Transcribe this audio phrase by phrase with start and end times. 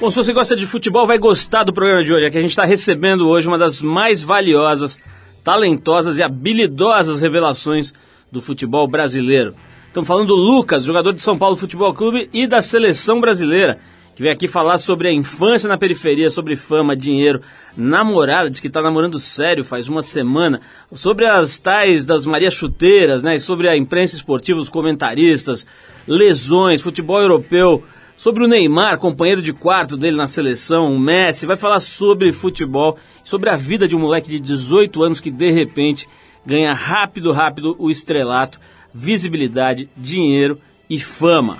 [0.00, 2.24] Bom, se você gosta de futebol, vai gostar do programa de hoje.
[2.24, 4.96] É que a gente está recebendo hoje uma das mais valiosas,
[5.42, 7.92] talentosas e habilidosas revelações
[8.30, 9.54] do futebol brasileiro.
[9.88, 13.80] Estamos falando do Lucas, jogador de São Paulo Futebol Clube e da seleção brasileira,
[14.14, 17.42] que veio aqui falar sobre a infância na periferia, sobre fama, dinheiro,
[17.76, 20.60] namorada, diz que está namorando sério faz uma semana,
[20.92, 25.66] sobre as tais das Maria Chuteiras, né, e sobre a imprensa esportiva, os comentaristas,
[26.06, 27.82] lesões, futebol europeu,
[28.18, 32.98] sobre o Neymar, companheiro de quarto dele na seleção, o Messi, vai falar sobre futebol,
[33.22, 36.08] sobre a vida de um moleque de 18 anos que de repente
[36.44, 38.58] ganha rápido, rápido o estrelato,
[38.92, 40.58] visibilidade, dinheiro
[40.90, 41.58] e fama.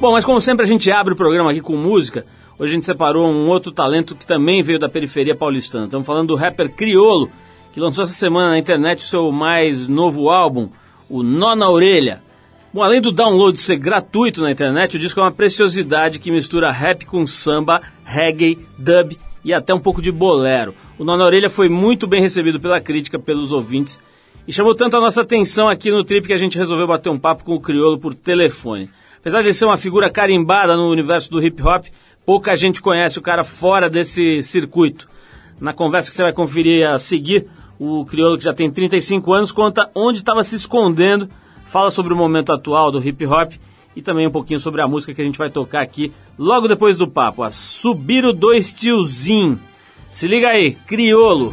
[0.00, 2.24] Bom, mas como sempre a gente abre o programa aqui com música,
[2.58, 5.84] hoje a gente separou um outro talento que também veio da periferia paulistana.
[5.84, 7.30] Estamos falando do rapper Criolo,
[7.74, 10.70] que lançou essa semana na internet o seu mais novo álbum,
[11.10, 12.22] o Nó na Orelha.
[12.74, 16.72] Bom, além do download ser gratuito na internet, o disco é uma preciosidade que mistura
[16.72, 20.74] rap com samba, reggae, dub e até um pouco de bolero.
[20.98, 24.00] O Nó na Orelha foi muito bem recebido pela crítica, pelos ouvintes
[24.44, 27.18] e chamou tanto a nossa atenção aqui no Trip que a gente resolveu bater um
[27.18, 28.90] papo com o Criolo por telefone.
[29.20, 31.84] Apesar de ser uma figura carimbada no universo do hip hop,
[32.26, 35.08] pouca gente conhece o cara fora desse circuito.
[35.60, 37.46] Na conversa que você vai conferir a seguir,
[37.78, 41.28] o Criolo, que já tem 35 anos, conta onde estava se escondendo
[41.66, 43.52] fala sobre o momento atual do hip hop
[43.96, 46.98] e também um pouquinho sobre a música que a gente vai tocar aqui logo depois
[46.98, 49.58] do papo, a Subir o Dois Tiozinho.
[50.10, 51.52] Se liga aí, Criolo.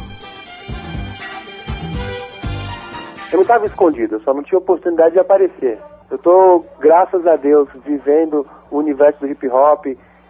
[3.30, 5.78] Eu não estava escondido, eu só não tinha oportunidade de aparecer.
[6.10, 9.86] Eu estou, graças a Deus, vivendo o universo do hip hop,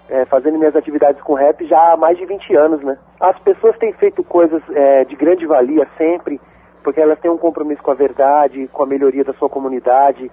[0.08, 2.96] é, fazendo minhas atividades com rap já há mais de 20 anos, né?
[3.18, 6.40] As pessoas têm feito coisas é, de grande valia sempre,
[6.82, 10.30] porque elas têm um compromisso com a verdade, com a melhoria da sua comunidade,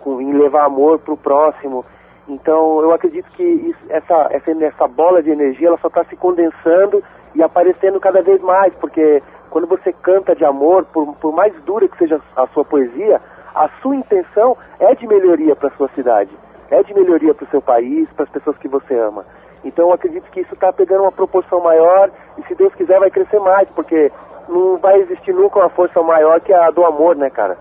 [0.00, 1.84] com, em levar amor para o próximo.
[2.28, 6.16] Então, eu acredito que isso, essa, essa, essa bola de energia ela só está se
[6.16, 7.02] condensando
[7.34, 11.88] e aparecendo cada vez mais, porque quando você canta de amor, por, por mais dura
[11.88, 13.20] que seja a sua poesia,
[13.54, 16.30] a sua intenção é de melhoria para a sua cidade,
[16.70, 19.24] é de melhoria para o seu país, para as pessoas que você ama.
[19.64, 23.10] Então, eu acredito que isso está pegando uma proporção maior e, se Deus quiser, vai
[23.10, 24.10] crescer mais, porque
[24.48, 27.56] não vai existir nunca uma força maior que a do amor, né, cara?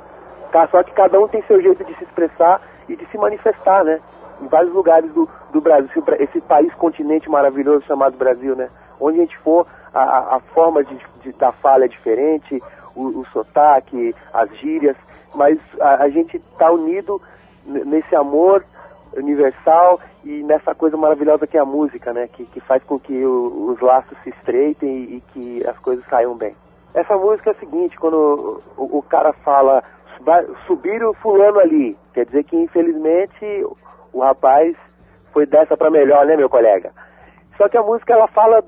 [0.51, 0.67] Tá?
[0.67, 3.99] Só que cada um tem seu jeito de se expressar e de se manifestar, né?
[4.41, 8.69] Em vários lugares do, do Brasil, esse país continente maravilhoso chamado Brasil, né?
[8.99, 12.61] Onde a gente for, a, a forma de, de, da fala é diferente,
[12.95, 14.95] o, o sotaque, as gírias,
[15.35, 17.21] mas a, a gente está unido
[17.65, 18.63] nesse amor
[19.15, 22.27] universal e nessa coisa maravilhosa que é a música, né?
[22.27, 26.05] Que, que faz com que o, os laços se estreitem e, e que as coisas
[26.09, 26.55] saiam bem.
[26.93, 29.83] Essa música é a seguinte, quando o, o cara fala
[30.65, 33.65] subir o fulano ali, quer dizer que infelizmente
[34.11, 34.75] o rapaz
[35.31, 36.91] foi dessa para melhor, né, meu colega?
[37.55, 38.63] Só que a música ela fala,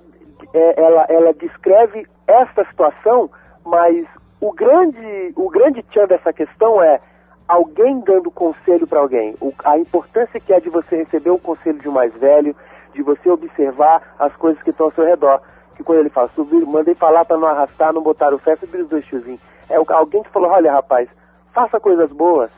[0.53, 3.29] é, ela, ela descreve esta situação,
[3.66, 4.06] mas
[4.39, 7.00] o grande, o grande tchan dessa questão é
[7.49, 9.35] alguém dando conselho para alguém.
[9.41, 12.55] O, a importância que é de você receber um conselho de um mais velho,
[12.93, 15.41] de você observar as coisas que estão ao seu redor
[15.79, 18.81] que quando ele fala, subir, mandei falar para não arrastar, não botar o fé, subir
[18.81, 19.39] os dois tiozinhos.
[19.69, 21.07] É alguém que falou, olha rapaz,
[21.53, 22.51] faça coisas boas,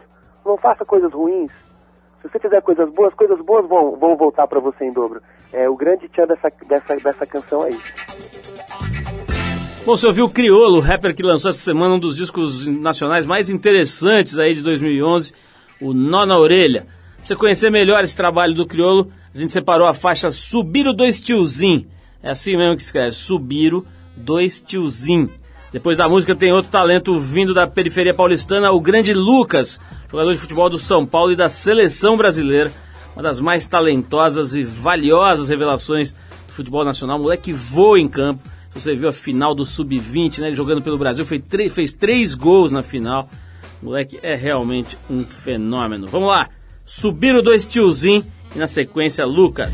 [0.43, 1.51] não faça coisas ruins.
[2.19, 5.21] Se você fizer coisas boas, coisas boas vão, vão voltar para você em dobro.
[5.53, 7.77] É o grande tchan dessa, dessa, dessa canção aí.
[9.85, 13.25] Bom, você ouviu o Criolo, o rapper que lançou essa semana um dos discos nacionais
[13.25, 15.33] mais interessantes aí de 2011,
[15.81, 16.81] o Nó na Orelha.
[17.17, 20.93] Pra você conhecer melhor esse trabalho do Criolo, a gente separou a faixa Subir o
[20.93, 21.87] Dois Tiozinho
[22.23, 25.29] é assim mesmo que escreve, Subiro, dois tiozinho.
[25.71, 30.39] Depois da música tem outro talento vindo da periferia paulistana, o grande Lucas, jogador de
[30.39, 32.71] futebol do São Paulo e da seleção brasileira,
[33.15, 38.41] uma das mais talentosas e valiosas revelações do futebol nacional, moleque voa em campo.
[38.73, 40.47] Você viu a final do Sub-20, né?
[40.47, 41.43] Ele jogando pelo Brasil, fez,
[41.73, 43.29] fez três gols na final.
[43.81, 46.07] O moleque é realmente um fenômeno.
[46.07, 46.49] Vamos lá,
[46.85, 49.73] subiram dois tiozinhos e na sequência Lucas.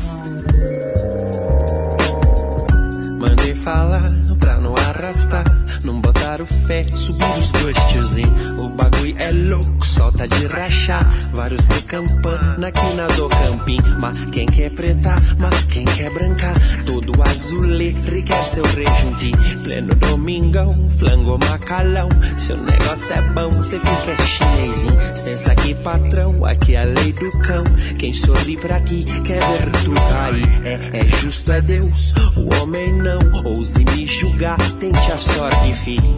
[3.70, 4.06] falar
[4.38, 5.44] pra não arrastar.
[5.84, 8.50] Não botaram fé, subir os dois tiozinhos.
[8.60, 11.02] O bagulho é louco, solta de rachar.
[11.32, 13.78] Vários de campana aqui na do campim.
[13.98, 16.54] Mas quem quer preta, mas quem quer brancar.
[16.84, 17.94] Todo azulê,
[18.26, 19.32] quer seu rejuntim.
[19.62, 22.08] Pleno domingão, flango macalão.
[22.38, 25.00] Se o negócio é bom, você fica chinesinho.
[25.16, 27.64] Sensa aqui, patrão, aqui é a lei do cão.
[27.98, 30.66] Quem sorri pra ti, quer ver tu cair.
[30.66, 33.18] É, é justo, é Deus, o homem não.
[33.44, 36.17] Ouse me julgar, tente a sorte, filho.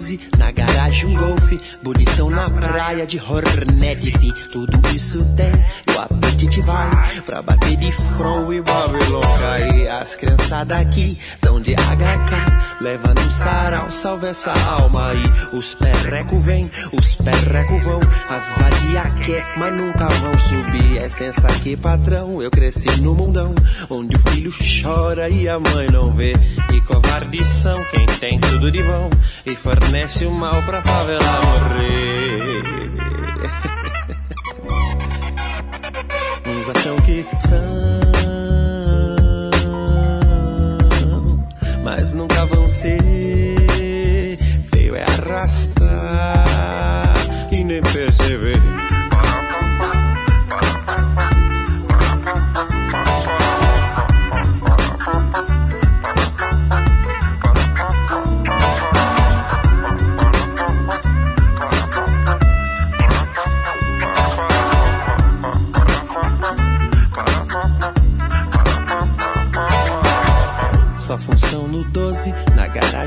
[0.00, 1.60] 12, na garagem um golfe.
[1.82, 4.32] Bonitão na praia de Hornet, fi.
[4.50, 5.52] Tudo isso tem,
[5.86, 6.90] e o apetite vai
[7.26, 9.88] pra bater de front e Babylon cair.
[9.88, 15.22] As criançadas aqui tão de HK, leva no sarau, salve essa alma aí.
[15.52, 16.62] Os perreco vem,
[16.92, 20.98] os perreco vão, as vadia quer, mas nunca vão subir.
[20.98, 23.54] É sensa aqui, patrão, eu cresci no mundão,
[23.90, 24.52] onde o filho
[24.82, 26.32] chora e a mãe não vê.
[26.72, 29.10] E covardes são quem tem tudo de bom
[29.44, 32.62] e fornece o mal pra favela morrer.
[36.46, 37.66] Uns acham que são,
[41.82, 43.00] mas nunca vão ser.
[44.72, 47.14] Feio é arrastar
[47.50, 48.39] e nem perceber.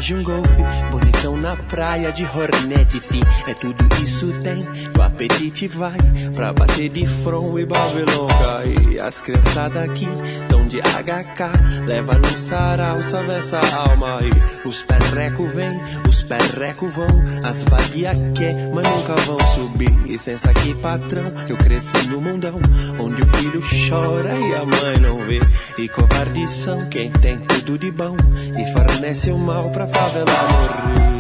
[0.04, 3.22] Garagem um bonitão na praia de Hornet, fi.
[3.48, 4.60] É tudo isso tem,
[4.98, 5.98] o apetite vai
[6.36, 9.00] pra bater de front e Babylon cai.
[9.00, 10.08] As criançadas aqui
[10.50, 14.30] tão de HK, leva no sarau, salve essa alma aí.
[14.66, 15.70] Os perreco vem,
[16.08, 17.08] os perreco vão,
[17.46, 19.94] as vadia quer, mas nunca vão subir.
[20.06, 22.60] Licença aqui, patrão, eu cresci no mundão,
[23.00, 25.40] onde o filho chora e a mãe não vê.
[25.78, 28.16] E covardes são quem tem tudo de bom
[28.58, 31.12] e fornece o mal pra favela morrer.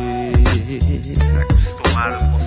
[1.83, 2.42] Tomar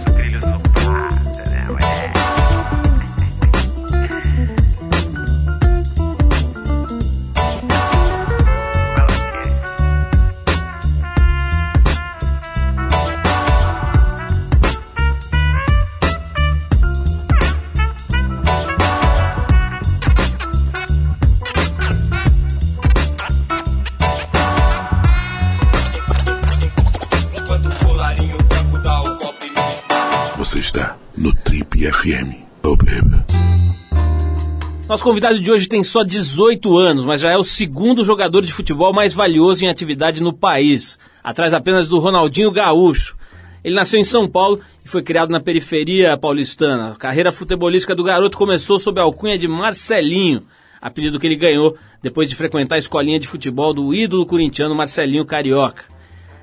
[35.07, 38.93] convidado de hoje tem só 18 anos, mas já é o segundo jogador de futebol
[38.93, 43.17] mais valioso em atividade no país, atrás apenas do Ronaldinho Gaúcho.
[43.63, 46.91] Ele nasceu em São Paulo e foi criado na periferia paulistana.
[46.91, 50.43] A carreira futebolística do garoto começou sob a alcunha de Marcelinho,
[50.83, 55.25] apelido que ele ganhou depois de frequentar a escolinha de futebol do ídolo corintiano Marcelinho
[55.25, 55.85] Carioca.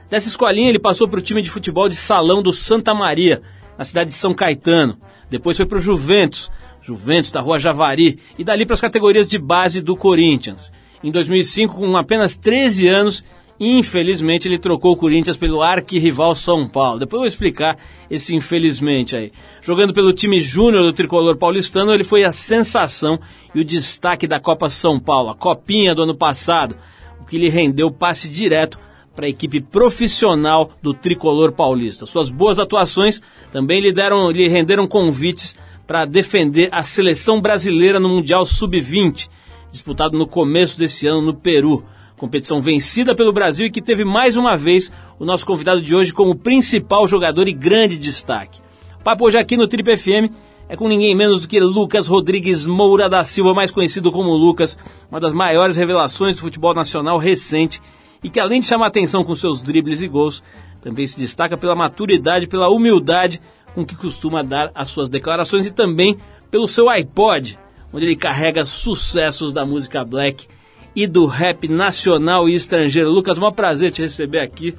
[0.09, 3.41] Dessa escolinha ele passou para o time de futebol de salão do Santa Maria,
[3.77, 4.97] na cidade de São Caetano.
[5.29, 6.49] Depois foi para o Juventus,
[6.83, 10.71] Juventus da Rua Javari, e dali para as categorias de base do Corinthians.
[11.03, 13.23] Em 2005, com apenas 13 anos,
[13.59, 16.99] infelizmente ele trocou o Corinthians pelo arquirrival São Paulo.
[16.99, 17.77] Depois eu vou explicar
[18.09, 19.31] esse infelizmente aí.
[19.61, 23.19] Jogando pelo time júnior do tricolor paulistano, ele foi a sensação
[23.55, 26.75] e o destaque da Copa São Paulo, a copinha do ano passado,
[27.19, 28.77] o que lhe rendeu passe direto
[29.15, 32.05] para a equipe profissional do tricolor paulista.
[32.05, 33.21] Suas boas atuações
[33.51, 39.29] também lhe, deram, lhe renderam convites para defender a seleção brasileira no Mundial Sub-20,
[39.71, 41.83] disputado no começo desse ano no Peru.
[42.17, 46.13] Competição vencida pelo Brasil e que teve mais uma vez o nosso convidado de hoje
[46.13, 48.61] como principal jogador e grande destaque.
[48.99, 50.31] O papo hoje aqui no Trip FM
[50.69, 54.77] é com ninguém menos do que Lucas Rodrigues Moura da Silva, mais conhecido como Lucas,
[55.11, 57.81] uma das maiores revelações do futebol nacional recente
[58.23, 60.41] e que além de chamar atenção com seus dribles e gols,
[60.81, 63.41] também se destaca pela maturidade, pela humildade
[63.73, 66.17] com que costuma dar as suas declarações e também
[66.51, 67.57] pelo seu iPod,
[67.91, 70.47] onde ele carrega sucessos da música black
[70.95, 73.09] e do rap nacional e estrangeiro.
[73.09, 74.75] Lucas, um prazer te receber aqui.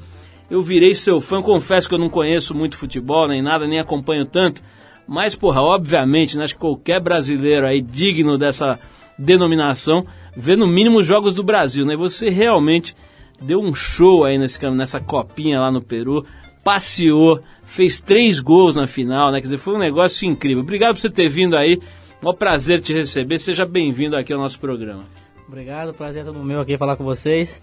[0.51, 4.25] Eu virei seu fã, confesso que eu não conheço muito futebol, nem nada, nem acompanho
[4.25, 4.63] tanto,
[5.07, 8.79] mas, porra, obviamente, né, acho que qualquer brasileiro aí digno dessa
[9.19, 11.97] denominação vê no mínimo os jogos do Brasil, né?
[11.97, 12.95] Você realmente
[13.41, 16.25] deu um show aí nesse, nessa copinha lá no Peru,
[16.63, 19.39] passeou, fez três gols na final, né?
[19.39, 20.63] Quer dizer, foi um negócio incrível.
[20.63, 21.81] Obrigado por você ter vindo aí.
[22.23, 23.39] Um prazer te receber.
[23.39, 25.05] Seja bem-vindo aqui ao nosso programa.
[25.47, 27.61] Obrigado, prazer é todo meu aqui falar com vocês.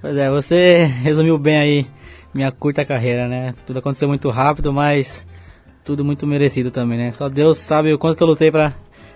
[0.00, 1.86] Pois é, você resumiu bem aí
[2.34, 3.54] minha curta carreira, né?
[3.66, 5.26] Tudo aconteceu muito rápido, mas
[5.84, 7.12] tudo muito merecido também, né?
[7.12, 8.74] Só Deus sabe o quanto que eu lutei pra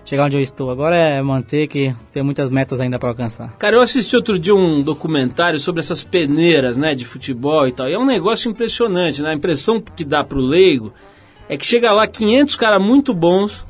[0.09, 0.71] chegar onde eu estou.
[0.71, 3.55] Agora é manter que tem muitas metas ainda para alcançar.
[3.59, 7.87] Cara, eu assisti outro dia um documentário sobre essas peneiras, né, de futebol e tal.
[7.87, 9.29] E é um negócio impressionante, né?
[9.29, 10.91] A impressão que dá pro leigo
[11.47, 13.63] é que chega lá 500 caras muito bons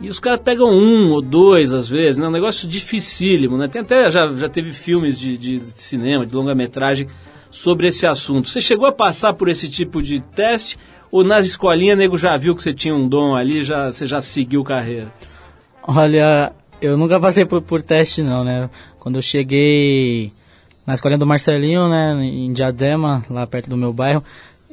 [0.00, 2.26] e os caras pegam um ou dois às vezes, né?
[2.26, 3.68] Um negócio dificílimo, né?
[3.68, 7.06] Tem até, já, já teve filmes de, de cinema, de longa-metragem
[7.50, 8.48] sobre esse assunto.
[8.48, 10.78] Você chegou a passar por esse tipo de teste
[11.12, 14.22] ou nas escolinhas nego já viu que você tinha um dom ali, já você já
[14.22, 15.12] seguiu carreira?
[15.86, 18.68] Olha, eu nunca passei por, por teste não, né?
[18.98, 20.32] Quando eu cheguei
[20.84, 24.22] na escolinha do Marcelinho, né, em Diadema, lá perto do meu bairro,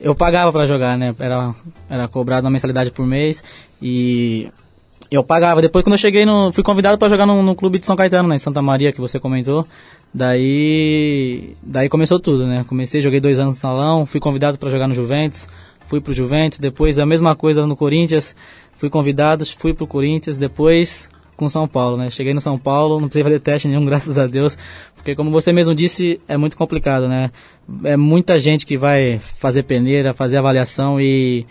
[0.01, 1.13] eu pagava para jogar, né?
[1.19, 1.53] Era
[1.89, 3.43] era cobrado uma mensalidade por mês
[3.81, 4.49] e
[5.11, 5.61] eu pagava.
[5.61, 8.27] Depois quando eu cheguei no, fui convidado para jogar no, no, clube de São Caetano,
[8.27, 9.67] né, em Santa Maria que você comentou.
[10.11, 12.65] Daí daí começou tudo, né?
[12.67, 15.47] Comecei, joguei dois anos no salão, fui convidado para jogar no Juventus,
[15.87, 18.35] fui pro Juventus, depois a mesma coisa no Corinthians,
[18.77, 22.09] fui convidado, fui pro Corinthians, depois com São Paulo, né?
[22.09, 24.57] Cheguei no São Paulo, não precisei fazer teste nenhum, graças a Deus,
[24.95, 27.31] porque como você mesmo disse, é muito complicado, né?
[27.83, 31.45] É muita gente que vai fazer peneira, fazer avaliação e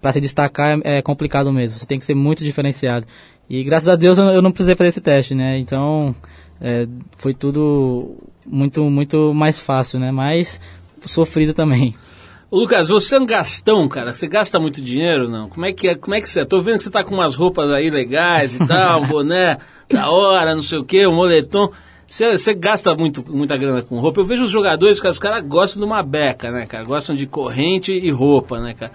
[0.00, 1.78] para se destacar é complicado mesmo.
[1.78, 3.06] Você tem que ser muito diferenciado.
[3.50, 5.58] E graças a Deus eu não precisei fazer esse teste, né?
[5.58, 6.14] Então
[6.60, 8.16] é, foi tudo
[8.46, 10.10] muito muito mais fácil, né?
[10.10, 10.60] Mas
[11.04, 11.94] sofrido também.
[12.50, 14.14] Lucas, você é um gastão, cara.
[14.14, 15.50] Você gasta muito dinheiro, não?
[15.50, 15.94] Como é que é?
[15.94, 16.44] Como é que você é?
[16.46, 19.58] Tô vendo que você tá com umas roupas aí legais e tal, um boné
[19.90, 21.70] da hora, não sei o quê, um moletom.
[22.06, 24.20] Você, você gasta muito, muita grana com roupa.
[24.20, 26.84] Eu vejo os jogadores, cara, os caras gostam de uma beca, né, cara?
[26.84, 28.92] Gostam de corrente e roupa, né, cara?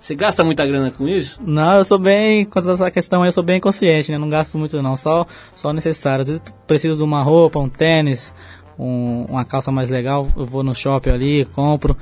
[0.00, 1.38] Você gasta muita grana com isso?
[1.44, 4.16] Não, eu sou bem, quanto a essa questão aí, eu sou bem consciente, né?
[4.16, 6.22] Não gasto muito não, só, só necessário.
[6.22, 8.32] Às vezes preciso de uma roupa, um tênis,
[8.78, 11.96] um, uma calça mais legal, eu vou no shopping ali, compro.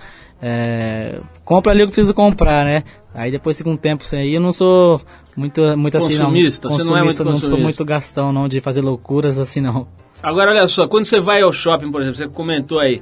[0.44, 2.82] É, compro ali o que preciso comprar, né?
[3.14, 5.00] Aí depois fica um tempo sem ir, eu não sou
[5.36, 6.26] muito, muito assim não.
[6.26, 7.46] Consumista, você não é muito consumista.
[7.46, 9.86] Não sou muito gastão não, de fazer loucuras assim não.
[10.20, 13.00] Agora olha só, quando você vai ao shopping, por exemplo, você comentou aí,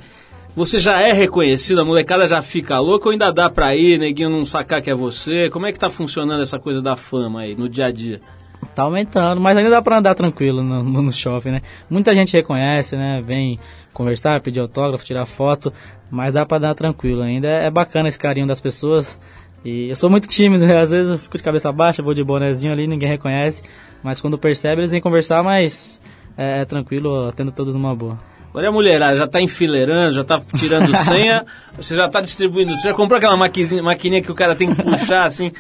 [0.55, 4.29] você já é reconhecido, a molecada já fica louca ou ainda dá pra ir, neguinho
[4.29, 5.49] não sacar que é você?
[5.49, 8.21] Como é que tá funcionando essa coisa da fama aí, no dia a dia?
[8.75, 11.63] Tá aumentando, mas ainda dá pra andar tranquilo no, no shopping, né?
[11.89, 13.23] Muita gente reconhece, né?
[13.25, 13.59] Vem
[13.93, 15.73] conversar, pedir autógrafo, tirar foto,
[16.11, 17.49] mas dá pra dar tranquilo ainda.
[17.49, 19.19] É bacana esse carinho das pessoas.
[19.65, 20.79] E eu sou muito tímido, né?
[20.81, 23.63] Às vezes eu fico de cabeça baixa, vou de bonezinho ali, ninguém reconhece.
[24.03, 26.01] Mas quando percebe, eles vêm conversar, mas
[26.37, 28.19] é, é tranquilo, atendo todos numa boa.
[28.51, 31.45] Agora a mulherada já está enfileirando, já está tirando senha,
[31.77, 32.75] você já está distribuindo.
[32.77, 35.53] Você já comprou aquela maquininha que o cara tem que puxar assim?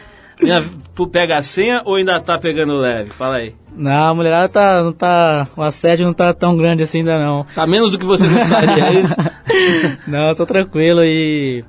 [1.12, 3.10] Pega a senha ou ainda tá pegando leve?
[3.10, 3.54] Fala aí.
[3.74, 5.46] Não, a mulherada tá, não tá.
[5.56, 7.46] O assédio não tá tão grande assim ainda não.
[7.54, 9.14] Tá menos do que você gostaria, é isso?
[10.06, 11.64] não, tô tranquilo e.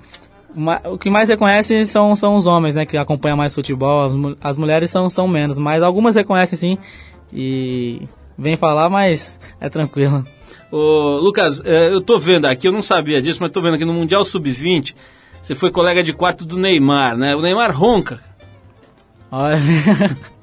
[0.86, 2.86] O que mais reconhece são, são os homens, né?
[2.86, 4.06] Que acompanham mais futebol.
[4.06, 6.78] As, as mulheres são, são menos, mas algumas reconhecem sim.
[7.32, 8.02] E
[8.38, 10.26] vem falar, mas é tranquilo.
[10.72, 13.86] Ô, Lucas, é, eu tô vendo aqui, eu não sabia disso, mas tô vendo aqui
[13.86, 14.96] no Mundial Sub-20,
[15.42, 17.36] você foi colega de quarto do Neymar, né?
[17.36, 18.22] O Neymar ronca,
[19.32, 19.58] Olha.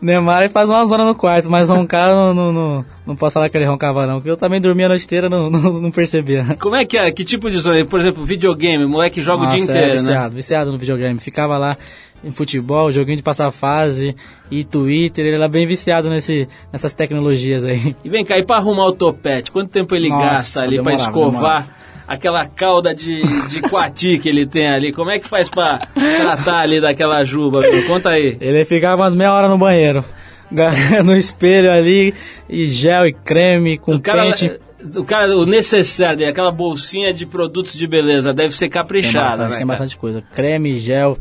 [0.00, 3.56] Neymar faz uma zona no quarto, mas roncar não, não, não, não posso falar que
[3.56, 6.56] ele roncava não, porque eu também dormia a noite inteira não, não, não percebia.
[6.60, 7.10] Como é que é?
[7.10, 7.84] Que tipo de zona?
[7.86, 10.36] Por exemplo, videogame, moleque joga Nossa, o dia inteiro, é, viciado, né?
[10.36, 11.18] viciado no videogame.
[11.18, 11.78] Ficava lá
[12.22, 14.14] em futebol, joguinho de passar fase
[14.50, 17.96] e Twitter, ele era bem viciado nesse, nessas tecnologias aí.
[18.04, 20.92] E vem cá, e pra arrumar o topete, quanto tempo ele Nossa, gasta ali para
[20.92, 21.32] escovar?
[21.32, 24.92] Demorava aquela cauda de, de coati que ele tem ali.
[24.92, 27.86] Como é que faz pra tratar ali daquela juba, meu?
[27.86, 28.36] Conta aí.
[28.38, 30.04] Ele ficava umas meia hora no banheiro.
[31.02, 32.12] No espelho ali,
[32.46, 34.52] e gel e creme, com o cara, pente.
[34.94, 39.50] O cara, o necessário, aquela bolsinha de produtos de beleza, deve ser caprichada, tem bastante,
[39.50, 40.22] né, Tem bastante coisa.
[40.34, 41.16] Creme, gel,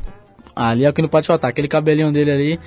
[0.54, 1.50] ali é o que não pode faltar.
[1.50, 2.60] Aquele cabelinho dele ali,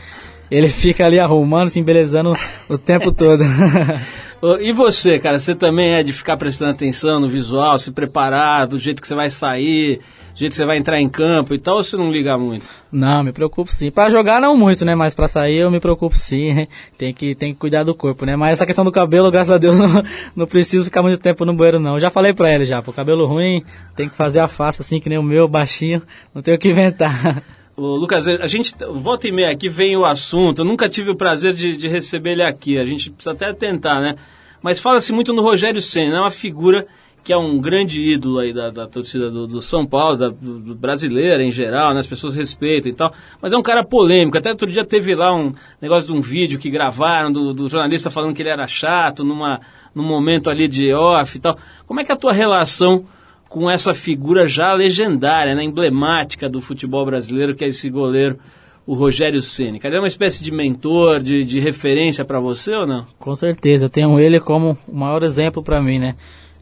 [0.50, 2.32] ele fica ali arrumando, se embelezando
[2.66, 3.44] o tempo todo.
[4.60, 8.78] E você, cara, você também é de ficar prestando atenção no visual, se preparar, do
[8.78, 10.00] jeito que você vai sair,
[10.34, 12.66] do jeito que você vai entrar em campo e tal, ou você não liga muito?
[12.92, 13.90] Não, me preocupo sim.
[13.90, 14.94] Para jogar não muito, né?
[14.94, 16.66] Mas para sair eu me preocupo sim.
[16.98, 18.36] tem que, tem que cuidar do corpo, né?
[18.36, 20.02] Mas essa questão do cabelo, graças a Deus, não,
[20.36, 21.98] não preciso ficar muito tempo no banheiro não.
[21.98, 23.64] já falei pra ele já, pô, cabelo ruim,
[23.96, 26.02] tem que fazer a face assim que nem o meu, baixinho,
[26.34, 27.42] não tenho o que inventar.
[27.76, 30.60] Lucas, a gente volta e meia aqui vem o assunto.
[30.60, 32.78] Eu nunca tive o prazer de, de receber ele aqui.
[32.78, 34.16] A gente precisa até tentar, né?
[34.62, 36.86] Mas fala-se muito no Rogério Senna, é uma figura
[37.24, 40.58] que é um grande ídolo aí da, da torcida do, do, São Paulo, da, do,
[40.58, 42.00] do brasileira em geral, né?
[42.00, 44.36] as pessoas respeitam e tal, mas é um cara polêmico.
[44.36, 48.10] Até outro dia teve lá um negócio de um vídeo que gravaram do, do jornalista
[48.10, 49.58] falando que ele era chato numa,
[49.94, 51.58] num momento ali de off e tal.
[51.86, 53.06] Como é que é a tua relação
[53.54, 58.36] com essa figura já legendária, né, emblemática do futebol brasileiro, que é esse goleiro,
[58.84, 59.80] o Rogério Ceni.
[59.84, 63.06] Ele é uma espécie de mentor, de, de referência para você ou não?
[63.16, 66.16] Com certeza, eu tenho ele como o maior exemplo para mim, né?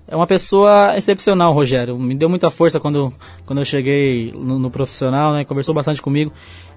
[0.07, 1.99] É uma pessoa excepcional, Rogério.
[1.99, 3.11] Me deu muita força quando,
[3.47, 5.47] quando eu cheguei no, no, profissional, né?
[5.47, 6.31] Conversou bastante comigo.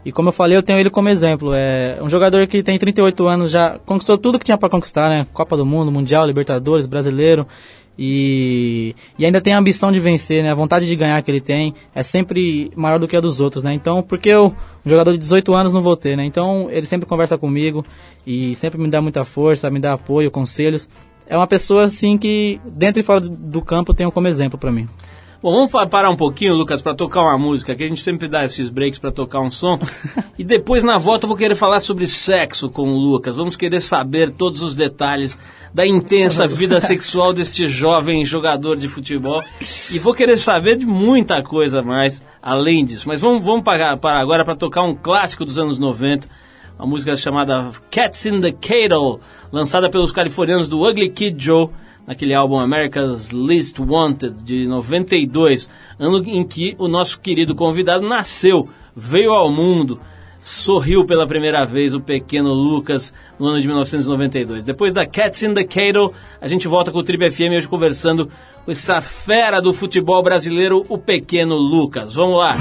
[0.06, 1.52] E como eu falei, eu tenho ele como exemplo.
[1.54, 5.28] É um jogador que tem 38 anos, já conquistou tudo que tinha para conquistar, né?
[5.34, 7.46] Copa do Mundo, Mundial, Libertadores, Brasileiro.
[7.98, 10.52] E, e ainda tem a ambição de vencer, né?
[10.52, 13.64] A vontade de ganhar que ele tem é sempre maior do que a dos outros,
[13.64, 13.74] né?
[13.74, 16.26] Então, porque eu, um jogador de 18 anos, não vou ter, né?
[16.26, 17.84] Então, ele sempre conversa comigo
[18.26, 20.90] e sempre me dá muita força, me dá apoio, conselhos.
[21.28, 24.88] É uma pessoa, assim, que dentro e fora do- campo tenho como exemplo pra mim.
[25.42, 28.44] Bom, vamos parar um pouquinho, Lucas, para tocar uma música, que a gente sempre dá
[28.44, 29.78] esses breaks para tocar um som.
[30.40, 33.36] e depois, na volta, eu vou querer falar sobre sexo com o Lucas.
[33.36, 35.38] Vamos querer saber todos os detalhes
[35.76, 39.44] da intensa vida sexual deste jovem jogador de futebol.
[39.92, 43.10] E vou querer saber de muita coisa mais além disso.
[43.10, 46.30] Mas vamos, vamos parar, parar agora para tocar um clássico dos anos 90.
[46.80, 49.20] Uma música chamada Cats in the Cradle,
[49.52, 51.70] lançada pelos californianos do Ugly Kid Joe
[52.08, 58.70] naquele álbum America's Least Wanted de 92, ano em que o nosso querido convidado nasceu,
[58.96, 60.00] veio ao mundo,
[60.46, 64.64] sorriu pela primeira vez o pequeno Lucas no ano de 1992.
[64.64, 68.30] Depois da Cats in the Cradle, a gente volta com o Trip FM hoje conversando
[68.64, 72.14] com essa fera do futebol brasileiro, o pequeno Lucas.
[72.14, 72.56] Vamos lá.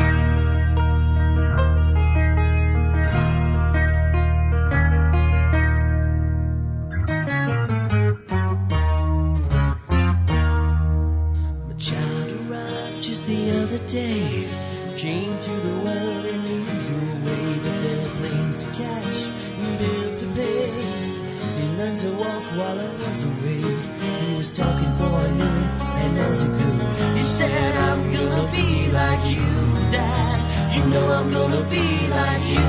[30.94, 31.86] Know I'm gonna be
[32.18, 32.68] like you.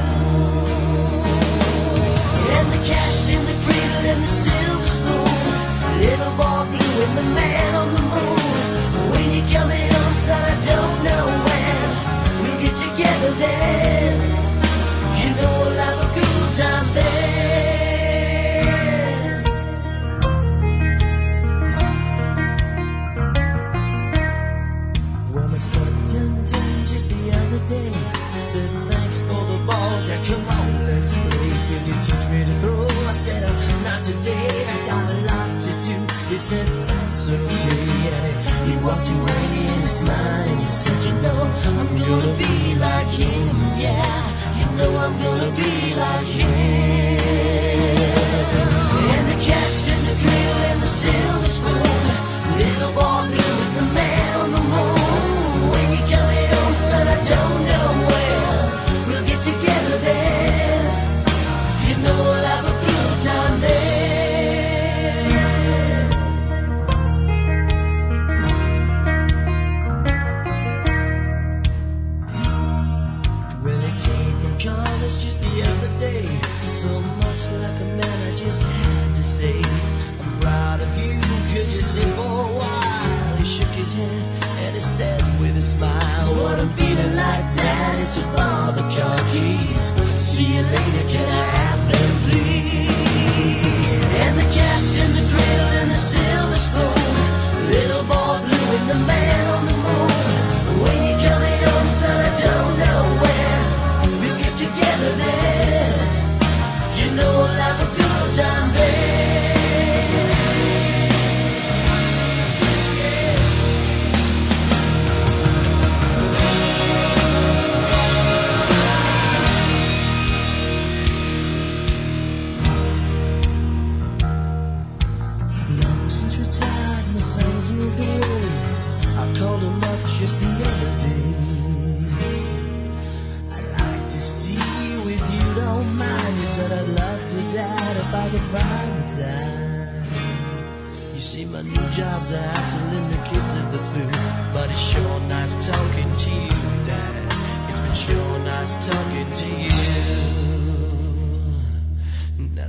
[2.58, 5.30] And the cat's in the cradle and the silver spoon.
[6.02, 8.40] Little boy blue and the man on the moon.
[9.12, 11.88] When you coming home, oh, son, I don't know when.
[12.42, 14.14] We'll get together then.
[15.20, 17.15] You know we'll have a good time then.
[34.06, 34.66] Today.
[34.70, 35.98] I got a lot to do.
[36.30, 37.86] He said that's okay.
[38.14, 41.40] And he, walked away and he smiled and he said, you know
[41.80, 43.56] I'm gonna be like him.
[43.82, 44.22] Yeah,
[44.60, 47.25] you know I'm gonna be like him.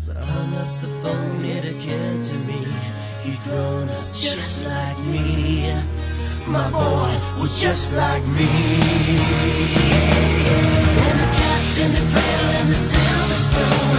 [0.08, 2.62] I hung up the phone, it occurred to me
[3.24, 5.74] he'd grown up just like me.
[6.46, 8.46] My boy was just like me.
[11.06, 13.98] And the cat's in the cradle and the silver spoon.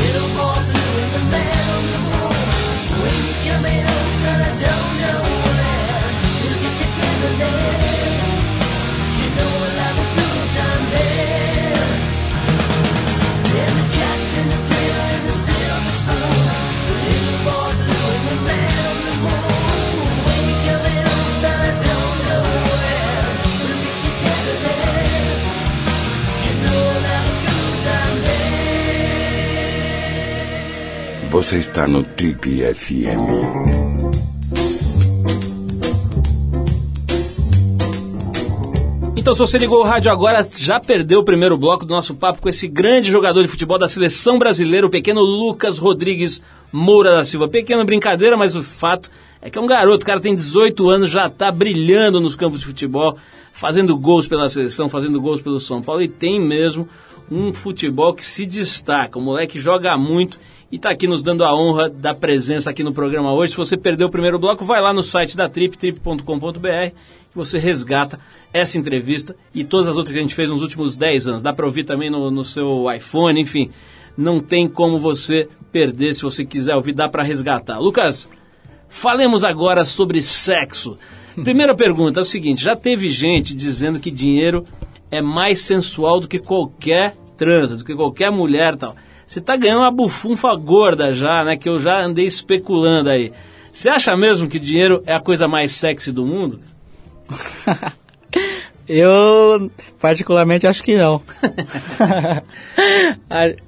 [0.00, 2.42] Little boy blue and the man on the moon.
[3.00, 3.93] When you coming home,
[31.34, 33.18] Você está no Trip FM.
[39.18, 42.40] Então, se você ligou o rádio agora, já perdeu o primeiro bloco do nosso papo
[42.40, 47.24] com esse grande jogador de futebol da seleção brasileira, o pequeno Lucas Rodrigues Moura da
[47.24, 47.48] Silva.
[47.48, 49.10] Pequena brincadeira, mas o fato
[49.42, 52.60] é que é um garoto, o cara tem 18 anos, já está brilhando nos campos
[52.60, 53.18] de futebol,
[53.52, 56.88] fazendo gols pela seleção, fazendo gols pelo São Paulo e tem mesmo
[57.28, 59.18] um futebol que se destaca.
[59.18, 60.38] O moleque joga muito
[60.74, 63.52] e está aqui nos dando a honra da presença aqui no programa hoje.
[63.52, 66.18] Se você perdeu o primeiro bloco, vai lá no site da Trip, trip.com.br,
[66.58, 68.18] que você resgata
[68.52, 71.42] essa entrevista e todas as outras que a gente fez nos últimos 10 anos.
[71.44, 73.70] Dá para ouvir também no, no seu iPhone, enfim.
[74.18, 77.78] Não tem como você perder, se você quiser ouvir, dá para resgatar.
[77.78, 78.28] Lucas,
[78.88, 80.96] falemos agora sobre sexo.
[81.44, 84.64] Primeira pergunta é o seguinte: já teve gente dizendo que dinheiro
[85.08, 88.96] é mais sensual do que qualquer transa, do que qualquer mulher tal.
[89.26, 91.56] Você tá ganhando uma bufunfa gorda já, né?
[91.56, 93.32] Que eu já andei especulando aí.
[93.72, 96.60] Você acha mesmo que dinheiro é a coisa mais sexy do mundo?
[98.86, 101.22] Eu, particularmente, acho que não.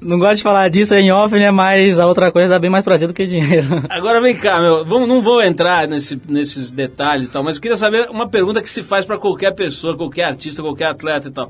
[0.03, 1.51] Não gosto de falar disso em off, né?
[1.51, 3.67] Mas a outra coisa dá bem mais prazer do que dinheiro.
[3.89, 7.63] Agora vem cá, meu, vamos, não vou entrar nesse, nesses detalhes e tal, mas eu
[7.63, 11.31] queria saber uma pergunta que se faz para qualquer pessoa, qualquer artista, qualquer atleta e
[11.31, 11.49] tal.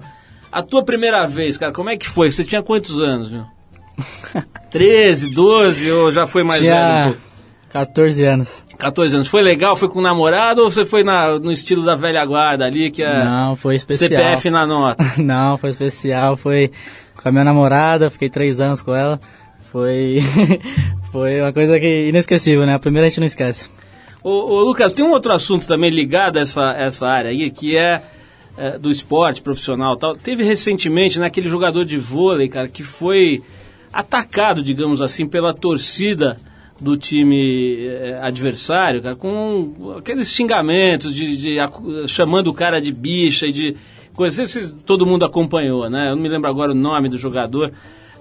[0.53, 2.31] A tua primeira vez, cara, como é que foi?
[2.31, 3.56] Você tinha quantos anos, meu?
[4.71, 7.21] 13, 12 ou já foi mais velho um Tinha pouco?
[7.71, 8.65] 14 anos.
[8.79, 9.29] 14 anos.
[9.29, 9.77] Foi legal?
[9.77, 13.03] Foi com o namorado ou você foi na- no estilo da velha guarda ali, que
[13.03, 14.09] é Não, foi especial.
[14.09, 15.05] CPF na nota?
[15.23, 16.37] Não, foi especial.
[16.37, 16.71] Foi
[17.21, 19.21] com a minha namorada, fiquei três anos com ela.
[19.61, 20.23] Foi,
[21.13, 22.75] foi uma coisa que inesquecível, né?
[22.75, 23.69] A primeira a gente não esquece.
[24.23, 27.77] Ô, ô, Lucas, tem um outro assunto também ligado a essa, essa área aí, que
[27.77, 28.03] é,
[28.57, 30.17] é, do esporte profissional tal.
[30.17, 33.43] Teve recentemente né, aquele jogador de vôlei, cara, que foi
[34.01, 36.37] atacado, digamos assim, pela torcida
[36.81, 42.93] do time é, adversário, cara, com aqueles xingamentos de, de acu- chamando o cara de
[42.93, 43.77] bicha e de
[44.15, 44.75] coisas.
[44.85, 46.11] Todo mundo acompanhou, né?
[46.11, 47.73] Eu não me lembro agora o nome do jogador.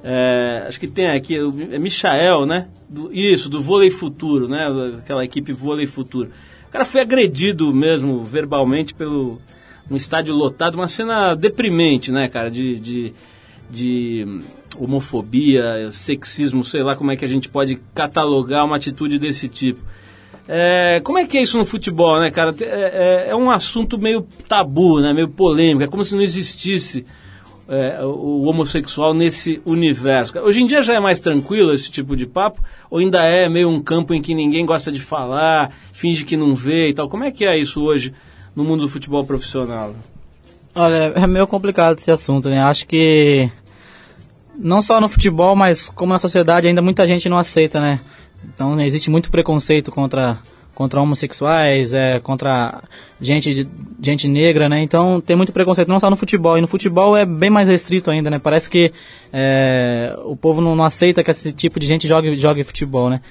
[0.03, 1.35] É, acho que tem aqui,
[1.71, 2.67] é Michael, né?
[2.87, 4.67] Do- isso, do Vôlei Futuro, né?
[4.99, 6.29] Aquela equipe Vôlei Futuro.
[6.67, 9.41] O cara foi agredido mesmo, verbalmente, pelo
[9.89, 12.49] um estádio lotado, uma cena deprimente, né, cara?
[12.49, 13.13] De, de,
[13.69, 14.39] de
[14.79, 19.81] homofobia, sexismo, sei lá como é que a gente pode catalogar uma atitude desse tipo.
[20.47, 22.53] É, como é que é isso no futebol, né, cara?
[22.61, 25.11] É, é- é um assunto meio tabu, né?
[25.13, 25.83] Meio polêmico.
[25.83, 27.05] É como se não existisse
[27.67, 30.37] é, o homossexual nesse universo.
[30.39, 32.61] Hoje em dia já é mais tranquilo esse tipo de papo?
[32.91, 36.53] Ou ainda é meio um campo em que ninguém gosta de falar, finge que não
[36.53, 37.09] vê e tal?
[37.09, 38.13] Como é que é isso hoje
[38.55, 39.95] no mundo do futebol profissional?
[40.75, 42.61] Olha, é meio complicado esse assunto, né?
[42.61, 43.49] Acho que
[44.57, 47.99] não só no futebol, mas como na sociedade ainda muita gente não aceita, né?
[48.53, 50.37] Então existe muito preconceito contra
[50.73, 52.83] contra homossexuais, é, contra
[53.21, 53.65] gente
[54.01, 54.81] gente negra, né?
[54.81, 58.11] Então tem muito preconceito não só no futebol e no futebol é bem mais restrito
[58.11, 58.39] ainda, né?
[58.39, 58.91] Parece que
[59.31, 63.21] é, o povo não, não aceita que esse tipo de gente jogue jogue futebol, né?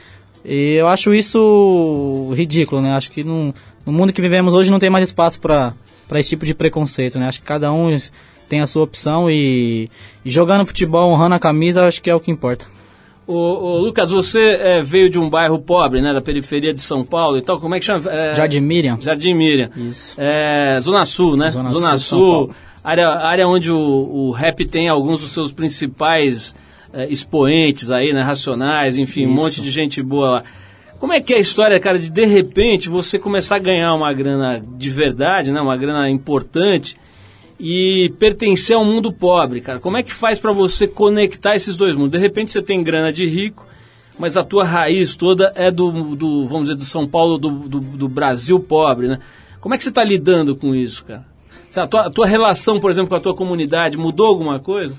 [0.45, 2.93] E eu acho isso ridículo, né?
[2.93, 3.55] Acho que no,
[3.87, 5.75] no mundo que vivemos hoje não tem mais espaço para
[6.15, 7.29] esse tipo de preconceito, né?
[7.29, 7.95] Acho que cada um
[8.49, 9.91] tem a sua opção e,
[10.25, 12.67] e jogando futebol, honrando a camisa, acho que é o que importa.
[13.27, 16.13] Ô, ô, Lucas, você é, veio de um bairro pobre, né?
[16.13, 17.59] Da periferia de São Paulo e tal.
[17.59, 18.11] Como é que chama?
[18.11, 19.01] É, Jardim Miriam?
[19.01, 19.71] Jardim Miriam.
[19.77, 20.15] Isso.
[20.19, 21.49] É, Zona Sul, né?
[21.49, 26.55] Zona Zona, Sul, Sul, área, área onde o, o rap tem alguns dos seus principais
[26.93, 28.23] é, expoentes aí, né?
[28.23, 29.43] Racionais, enfim, um Isso.
[29.43, 30.45] monte de gente boa lá.
[31.01, 34.13] Como é que é a história, cara, de de repente você começar a ganhar uma
[34.13, 35.61] grana de verdade, né?
[35.63, 36.95] Uma grana importante
[37.59, 39.79] e pertencer ao mundo pobre, cara.
[39.81, 42.13] Como é que faz pra você conectar esses dois mundos?
[42.13, 43.65] De repente você tem grana de rico,
[44.19, 47.81] mas a tua raiz toda é do, do vamos dizer, do São Paulo, do, do,
[47.81, 49.19] do Brasil pobre, né?
[49.61, 51.25] Como é que você está lidando com isso, cara?
[51.77, 54.95] A tua, a tua relação, por exemplo, com a tua comunidade mudou alguma coisa?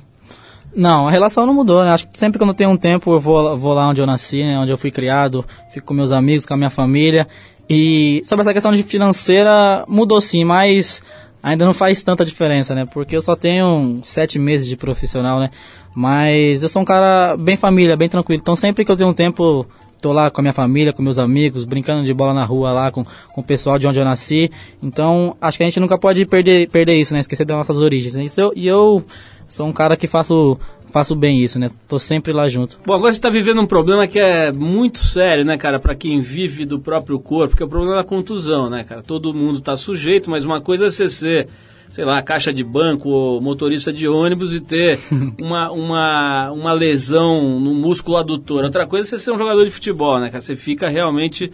[0.75, 1.91] Não, a relação não mudou, né?
[1.91, 4.43] Acho que sempre quando eu tenho um tempo eu vou, vou lá onde eu nasci,
[4.43, 4.59] né?
[4.59, 7.25] onde eu fui criado, fico com meus amigos, com a minha família.
[7.69, 11.01] E sobre essa questão de financeira, mudou sim, mas
[11.45, 12.88] ainda não faz tanta diferença, né?
[12.91, 15.51] Porque eu só tenho sete meses de profissional, né?
[15.93, 18.41] Mas eu sou um cara bem família, bem tranquilo.
[18.41, 19.63] Então sempre que eu tenho um tempo,
[20.01, 22.91] tô lá com a minha família, com meus amigos, brincando de bola na rua lá
[22.91, 24.49] com, com o pessoal de onde eu nasci.
[24.81, 27.19] Então acho que a gente nunca pode perder, perder isso, né?
[27.19, 28.15] Esquecer das nossas origens.
[28.15, 28.23] Né?
[28.25, 29.05] Isso eu, e eu
[29.47, 30.58] sou um cara que faço,
[30.91, 31.69] faço bem isso, né?
[31.87, 32.79] Tô sempre lá junto.
[32.85, 36.19] Bom, agora você está vivendo um problema que é muito sério, né, cara, para quem
[36.19, 39.01] vive do próprio corpo, que é o problema da contusão, né, cara?
[39.01, 41.47] Todo mundo está sujeito, mas uma coisa é você ser,
[41.89, 44.99] sei lá, caixa de banco ou motorista de ônibus e ter
[45.41, 48.63] uma, uma, uma lesão no músculo adutor.
[48.63, 50.41] Outra coisa é você ser um jogador de futebol, né, cara?
[50.41, 51.51] Você fica realmente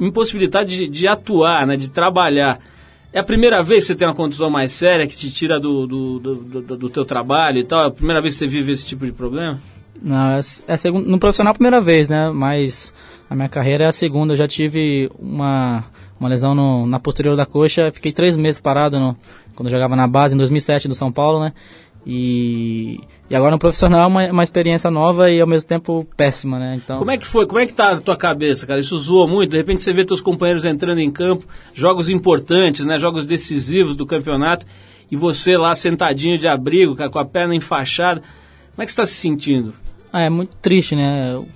[0.00, 2.60] impossibilitado de, de atuar, né, de trabalhar.
[3.12, 5.86] É a primeira vez que você tem uma contusão mais séria que te tira do,
[5.86, 7.84] do, do, do, do teu trabalho e tal?
[7.84, 9.58] É a primeira vez que você vive esse tipo de problema?
[10.00, 12.30] Não, é, é segun- no profissional a primeira vez, né?
[12.30, 12.92] Mas
[13.28, 14.34] a minha carreira é a segunda.
[14.34, 15.84] Eu já tive uma,
[16.20, 17.90] uma lesão no- na posterior da coxa.
[17.90, 19.16] Fiquei três meses parado no-
[19.54, 21.52] quando eu jogava na base, em 2007, do São Paulo, né?
[22.06, 26.58] E, e agora no profissional é uma, uma experiência nova e ao mesmo tempo péssima,
[26.58, 26.80] né?
[26.82, 27.46] Então, Como é que foi?
[27.46, 28.80] Como é que tá a tua cabeça, cara?
[28.80, 29.50] Isso zoou muito?
[29.50, 32.98] De repente você vê teus companheiros entrando em campo, jogos importantes, né?
[32.98, 34.64] Jogos decisivos do campeonato,
[35.10, 38.22] e você lá sentadinho de abrigo, cara, com a perna enfaixada.
[38.72, 39.74] Como é que você está se sentindo?
[40.12, 41.34] Ah, é muito triste, né?
[41.34, 41.46] O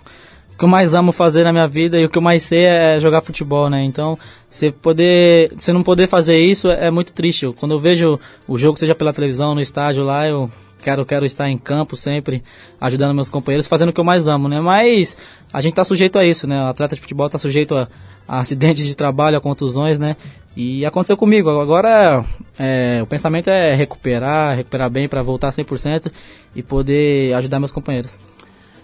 [0.62, 3.01] que eu mais amo fazer na minha vida e o que eu mais sei é
[3.01, 3.83] jogar futebol, né?
[3.83, 4.16] Então,
[4.48, 7.53] você poder, você não poder fazer isso é, é muito triste.
[7.59, 10.48] Quando eu vejo o jogo, seja pela televisão, no estádio lá, eu
[10.81, 12.44] quero, quero estar em campo sempre,
[12.81, 14.61] ajudando meus companheiros, fazendo o que eu mais amo, né?
[14.61, 15.16] Mas
[15.53, 16.62] a gente tá sujeito a isso, né?
[16.62, 17.88] O atleta de futebol tá sujeito a,
[18.29, 20.16] a acidentes de trabalho, a contusões, né?
[20.57, 21.51] E aconteceu comigo.
[21.59, 22.25] Agora,
[22.57, 26.12] é, o pensamento é recuperar, recuperar bem para voltar 100%
[26.55, 28.16] e poder ajudar meus companheiros.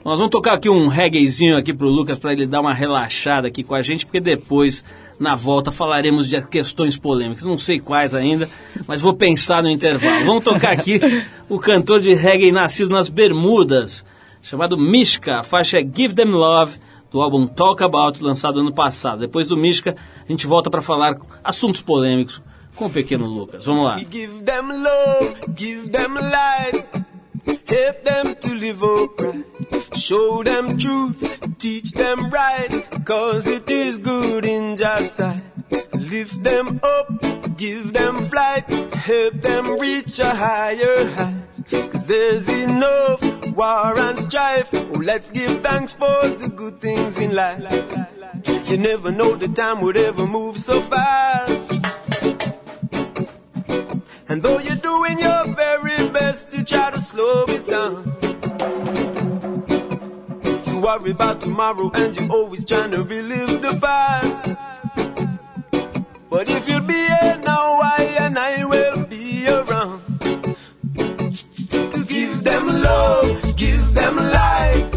[0.09, 3.63] Nós vamos tocar aqui um reggaezinho aqui pro Lucas para ele dar uma relaxada aqui
[3.63, 4.83] com a gente, porque depois,
[5.21, 7.45] na volta, falaremos de questões polêmicas.
[7.45, 8.49] Não sei quais ainda,
[8.87, 10.25] mas vou pensar no intervalo.
[10.25, 10.99] Vamos tocar aqui
[11.47, 14.03] o cantor de reggae nascido nas Bermudas,
[14.41, 15.41] chamado Mishka.
[15.41, 16.79] A faixa é Give Them Love,
[17.13, 19.21] do álbum Talk About, lançado ano passado.
[19.21, 19.95] Depois do Mishka,
[20.27, 22.43] a gente volta para falar assuntos polêmicos
[22.75, 23.67] com o pequeno Lucas.
[23.67, 23.99] Vamos lá.
[23.99, 26.87] Give them love, give them light,
[27.67, 29.45] help them to live upright,
[29.97, 35.43] show them truth, teach them right, cause it is good in Jah sight.
[35.95, 43.23] Lift them up, give them flight, help them reach a higher height, cause there's enough
[43.55, 44.69] war and strife.
[44.73, 47.63] Oh, let's give thanks for the good things in life.
[48.69, 51.88] You never know the time would ever move so fast.
[54.31, 58.05] And though you're doing your very best to try to slow it down,
[60.67, 64.45] you worry about tomorrow and you're always trying to relive the past.
[66.29, 70.03] But if you'll be here now, I and I will be around
[71.73, 74.91] to give them love, give them light,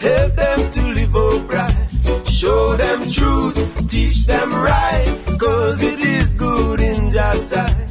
[0.00, 6.80] help them to live upright, show them truth, teach them right, cause it is good
[6.80, 7.81] in Jah sight.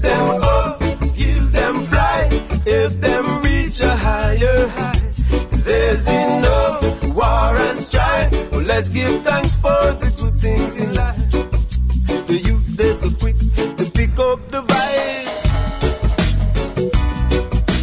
[0.00, 0.80] Them up,
[1.16, 2.32] give them flight,
[2.66, 5.02] help them reach a higher height.
[5.64, 6.82] there's enough
[7.14, 8.32] war and strife.
[8.52, 11.30] Well, let's give thanks for the good things in life.
[12.28, 13.36] The youths, they're so quick
[13.76, 15.42] to pick up the vibes.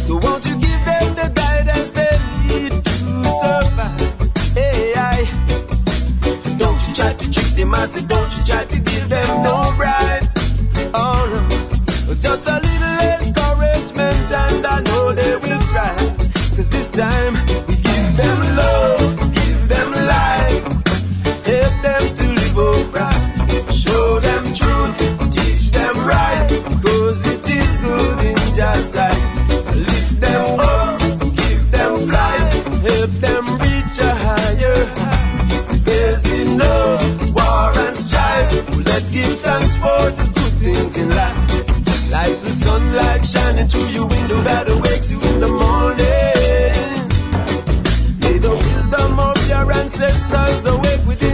[0.06, 4.00] So won't you give them the guidance they need to survive?
[4.54, 5.26] Hey, I.
[6.56, 9.74] Don't you try to trick them, I said, don't you try to give them no
[9.76, 10.34] bribes.
[10.94, 11.45] Oh
[16.96, 17.34] time
[17.68, 20.64] we give them love, give them life,
[21.44, 24.96] help them to live oh upright, show them truth,
[25.30, 26.48] teach them right.
[26.82, 29.20] Cause it is good in Jah sight.
[29.76, 30.98] Lift them up,
[31.36, 32.52] give them flight,
[32.88, 35.84] help them reach a higher height.
[35.84, 37.02] there's enough
[37.36, 38.50] war and strife.
[38.86, 42.10] Let's give thanks for the good things in life.
[42.10, 46.35] Like the sunlight shining through your window that awakes you in the morning.
[49.80, 51.25] Ancestors awake within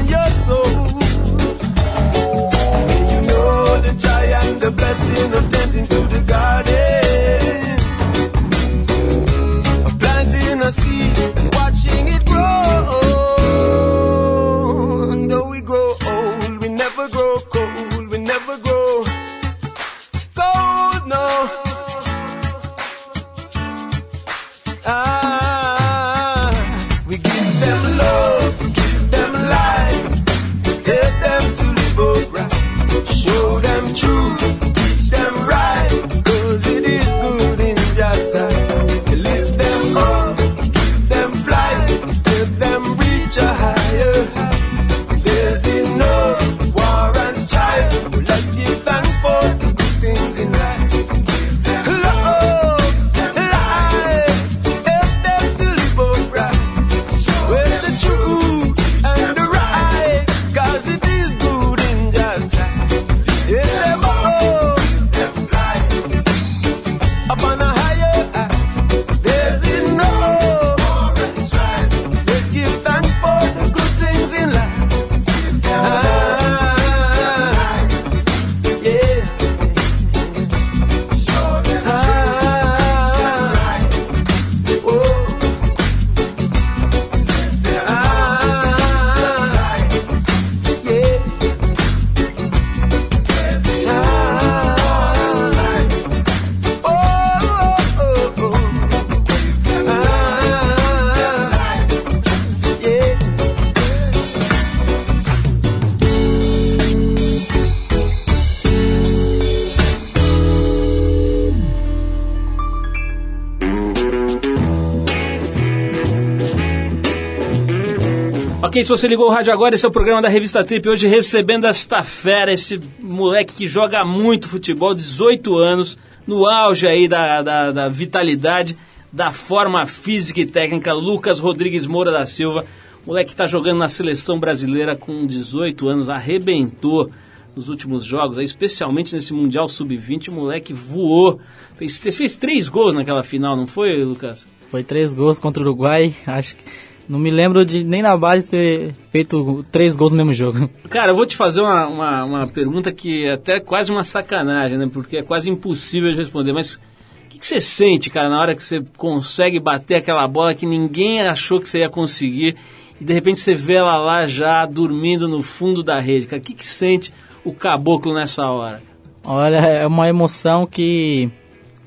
[118.83, 120.89] Se você ligou o rádio agora, esse é o programa da Revista Trip.
[120.89, 127.07] Hoje recebendo esta fera, esse moleque que joga muito futebol, 18 anos, no auge aí
[127.07, 128.77] da, da, da vitalidade,
[129.13, 132.67] da forma física e técnica, Lucas Rodrigues Moura da Silva.
[133.07, 137.09] Moleque que está jogando na seleção brasileira com 18 anos, arrebentou
[137.55, 141.39] nos últimos jogos, especialmente nesse Mundial Sub-20, o moleque voou.
[141.77, 144.45] Fez, fez três gols naquela final, não foi, Lucas?
[144.69, 146.92] Foi três gols contra o Uruguai, acho que.
[147.09, 150.71] Não me lembro de nem na base ter feito três gols no mesmo jogo.
[150.89, 154.79] Cara, eu vou te fazer uma, uma, uma pergunta que é até quase uma sacanagem,
[154.79, 154.89] né?
[154.93, 156.53] Porque é quase impossível de responder.
[156.53, 156.81] Mas o
[157.29, 161.23] que, que você sente, cara, na hora que você consegue bater aquela bola que ninguém
[161.23, 162.57] achou que você ia conseguir
[163.01, 166.41] e de repente você vê ela lá já dormindo no fundo da rede, cara?
[166.41, 167.13] O que, que sente
[167.45, 168.81] o caboclo nessa hora?
[169.25, 171.29] Olha, é uma emoção que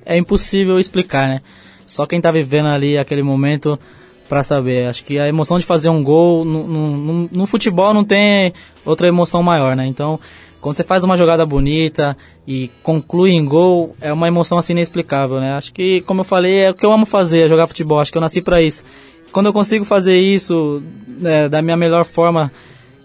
[0.06, 1.42] é impossível explicar, né?
[1.86, 3.80] Só quem tá vivendo ali aquele momento
[4.28, 4.88] para saber.
[4.88, 9.08] Acho que a emoção de fazer um gol no, no, no, futebol não tem outra
[9.08, 9.86] emoção maior, né?
[9.86, 10.20] Então,
[10.60, 15.40] quando você faz uma jogada bonita e conclui em gol, é uma emoção assim inexplicável,
[15.40, 15.54] né?
[15.54, 18.00] Acho que, como eu falei, é o que eu amo fazer, é jogar futebol.
[18.00, 18.84] Acho que eu nasci para isso.
[19.32, 22.52] Quando eu consigo fazer isso né, da minha melhor forma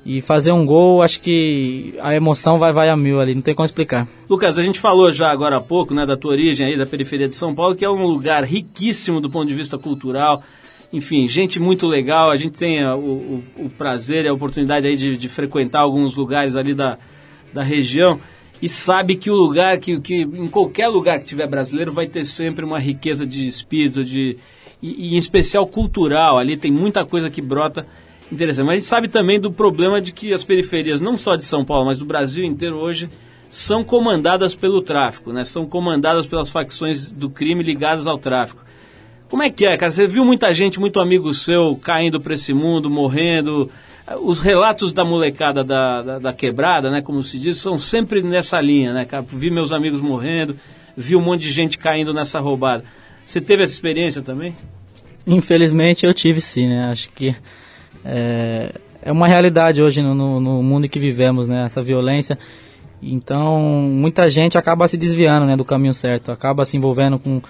[0.04, 3.54] e fazer um gol, acho que a emoção vai, vai a mil ali, não tem
[3.54, 4.08] como explicar.
[4.28, 7.28] Lucas, a gente falou já agora há pouco, né, da tua origem aí, da periferia
[7.28, 10.42] de São Paulo, que é um lugar riquíssimo do ponto de vista cultural,
[10.92, 12.30] enfim, gente muito legal.
[12.30, 16.16] A gente tem o, o, o prazer e a oportunidade aí de, de, frequentar alguns
[16.16, 16.98] lugares ali da,
[17.52, 18.20] da região
[18.60, 22.24] e sabe que o lugar, que, que em qualquer lugar que tiver brasileiro vai ter
[22.24, 24.36] sempre uma riqueza de espírito, de,
[24.82, 26.38] e, e em especial cultural.
[26.38, 27.86] Ali tem muita coisa que brota
[28.30, 28.66] interessante.
[28.66, 31.64] Mas a gente sabe também do problema de que as periferias, não só de São
[31.64, 33.08] Paulo, mas do Brasil inteiro hoje,
[33.48, 35.42] são comandadas pelo tráfico, né?
[35.42, 38.62] são comandadas pelas facções do crime ligadas ao tráfico.
[39.30, 39.92] Como é que é, cara?
[39.92, 43.70] Você viu muita gente, muito amigo seu, caindo para esse mundo, morrendo.
[44.22, 48.60] Os relatos da molecada da, da, da, quebrada, né, como se diz, são sempre nessa
[48.60, 49.24] linha, né, cara?
[49.28, 50.56] Vi meus amigos morrendo,
[50.96, 52.82] vi um monte de gente caindo nessa roubada.
[53.24, 54.56] Você teve essa experiência também?
[55.24, 56.90] Infelizmente eu tive sim, né?
[56.90, 57.32] Acho que
[58.04, 61.66] é, é uma realidade hoje no, no, no mundo em que vivemos, né?
[61.66, 62.36] Essa violência.
[63.00, 67.40] Então, muita gente acaba se desviando né, do caminho certo, acaba se envolvendo com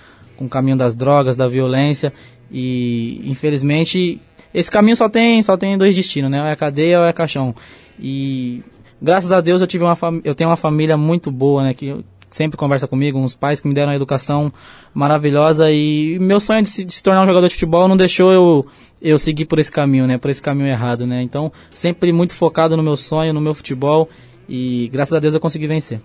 [0.40, 2.14] com o caminho das drogas, da violência
[2.50, 4.18] e infelizmente
[4.54, 6.40] esse caminho só tem só tem dois destinos, né?
[6.40, 7.54] Ou é cadeia ou é caixão.
[8.00, 8.62] E
[9.00, 12.56] graças a Deus eu tive uma eu tenho uma família muito boa, né, que sempre
[12.56, 14.50] conversa comigo, uns pais que me deram uma educação
[14.94, 18.32] maravilhosa e meu sonho de se, de se tornar um jogador de futebol não deixou
[18.32, 18.66] eu
[19.02, 21.22] eu seguir por esse caminho, né, por esse caminho errado, né?
[21.22, 24.08] Então, sempre muito focado no meu sonho, no meu futebol
[24.48, 26.00] e graças a Deus eu consegui vencer.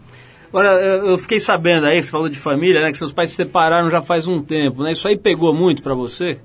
[0.56, 2.90] Agora, eu fiquei sabendo aí, que você falou de família, né?
[2.90, 4.94] Que seus pais se separaram já faz um tempo, né?
[4.94, 6.38] Isso aí pegou muito para você?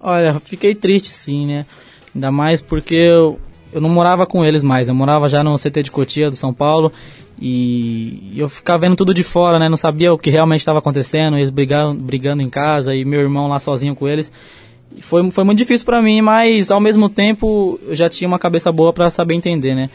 [0.00, 1.64] Olha, fiquei triste sim, né?
[2.12, 3.38] Ainda mais porque eu,
[3.72, 4.88] eu não morava com eles mais.
[4.88, 6.92] Eu morava já no CT de Cotia, do São Paulo.
[7.40, 9.68] E eu ficava vendo tudo de fora, né?
[9.68, 11.36] Não sabia o que realmente estava acontecendo.
[11.36, 14.32] Eles brigando, brigando em casa e meu irmão lá sozinho com eles.
[14.98, 18.72] foi, foi muito difícil para mim, mas ao mesmo tempo eu já tinha uma cabeça
[18.72, 19.88] boa para saber entender, né?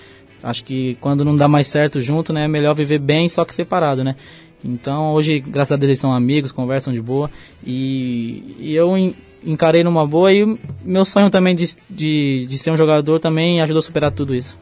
[0.46, 3.56] Acho que quando não dá mais certo junto, né, é melhor viver bem só que
[3.56, 4.16] separado, né?
[4.64, 7.32] Então hoje, graças a Deus, eles são amigos, conversam de boa
[7.66, 8.96] e, e eu
[9.44, 13.80] encarei numa boa e meu sonho também de, de, de, ser um jogador também ajudou
[13.80, 14.56] a superar tudo isso.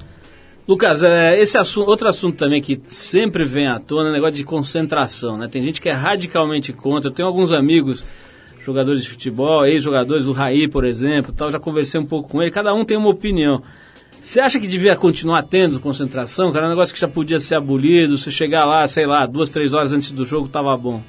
[0.65, 4.35] Lucas, é, esse assunto, outro assunto também que sempre vem à tona é o negócio
[4.35, 5.49] de concentração, né?
[5.49, 7.09] Tem gente que é radicalmente contra.
[7.09, 8.05] Eu tenho alguns amigos,
[8.61, 12.51] jogadores de futebol, ex-jogadores, o Raí, por exemplo, tal, já conversei um pouco com ele,
[12.51, 13.61] cada um tem uma opinião.
[14.23, 16.49] Você acha que devia continuar tendo concentração?
[16.53, 18.17] Cara, é um negócio que já podia ser abolido.
[18.17, 21.03] Se chegar lá, sei lá, duas, três horas antes do jogo, tava bom.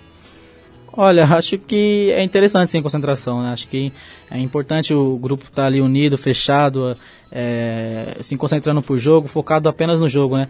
[0.92, 3.52] Olha, acho que é interessante sim concentração, né?
[3.52, 3.92] Acho que
[4.28, 6.96] é importante o grupo estar tá ali unido, fechado,
[7.30, 10.48] é, se concentrando por jogo, focado apenas no jogo, né?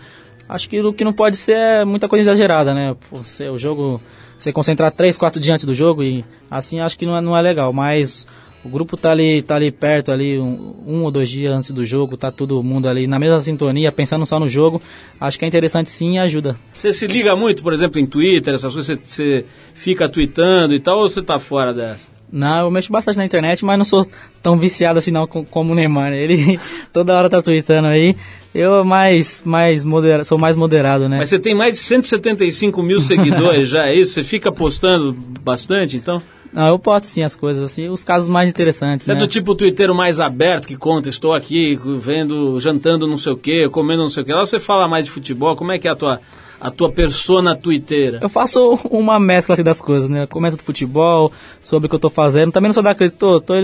[0.49, 2.97] Acho que o que não pode ser é muita coisa exagerada, né?
[3.13, 4.01] Você, o jogo,
[4.39, 7.37] você concentrar três, quatro dias antes do jogo e assim acho que não é, não
[7.37, 8.27] é legal, mas
[8.65, 11.85] o grupo tá ali, tá ali perto, ali um, um, ou dois dias antes do
[11.85, 14.81] jogo, tá todo mundo ali na mesma sintonia, pensando só no jogo.
[15.21, 16.57] Acho que é interessante sim e ajuda.
[16.73, 20.81] Você se liga muito, por exemplo, em Twitter, essas coisas, você, você fica tweetando e
[20.81, 22.15] tal, ou você tá fora dessa?
[22.33, 24.09] Não, eu mexo bastante na internet, mas não sou
[24.43, 26.11] tão viciado assim não como o Neymar.
[26.11, 26.19] Né?
[26.19, 26.59] Ele
[26.93, 28.17] toda hora tá tweetando aí.
[28.53, 31.19] Eu mais, mais modera, sou mais moderado, né?
[31.19, 34.15] Mas você tem mais de 175 mil seguidores já, é isso?
[34.15, 35.13] Você fica postando
[35.43, 36.23] bastante, então?
[36.55, 39.05] Não, eu posto sim as coisas, assim, os casos mais interessantes.
[39.05, 39.21] Você né?
[39.21, 43.37] é do tipo twitteiro mais aberto que conta, estou aqui vendo, jantando não sei o
[43.37, 44.33] quê, comendo não sei o quê.
[44.33, 46.21] Lá você fala mais de futebol, como é que é a tua,
[46.61, 48.21] a tua persona twitteira?
[48.23, 50.23] Eu faço uma mescla assim, das coisas, né?
[50.23, 52.53] Eu comento do futebol, sobre o que eu tô fazendo.
[52.53, 53.55] Também não sou da crise, tô, tô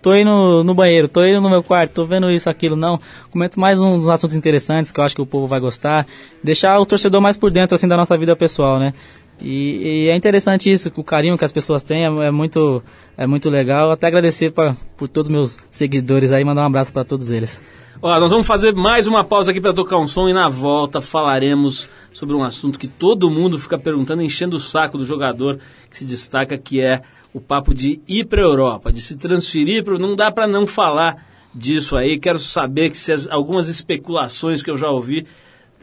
[0.00, 2.76] tô indo no banheiro, tô indo no meu quarto, tô vendo isso, aquilo.
[2.76, 2.98] Não,
[3.30, 6.06] comento mais uns assuntos interessantes que eu acho que o povo vai gostar.
[6.42, 8.94] Deixar o torcedor mais por dentro, assim, da nossa vida pessoal, né?
[9.40, 12.82] E, e é interessante isso, o carinho que as pessoas têm é, é muito,
[13.16, 13.90] é muito legal.
[13.90, 17.60] Até agradecer pra, por todos os meus seguidores aí, mandar um abraço para todos eles.
[18.00, 21.90] Nós vamos fazer mais uma pausa aqui para tocar um som e na volta falaremos
[22.12, 25.58] sobre um assunto que todo mundo fica perguntando, enchendo o saco do jogador
[25.90, 27.02] que se destaca, que é
[27.34, 29.98] o papo de ir para a Europa, de se transferir para.
[29.98, 32.18] Não dá para não falar disso aí.
[32.20, 35.26] Quero saber que se as- algumas especulações que eu já ouvi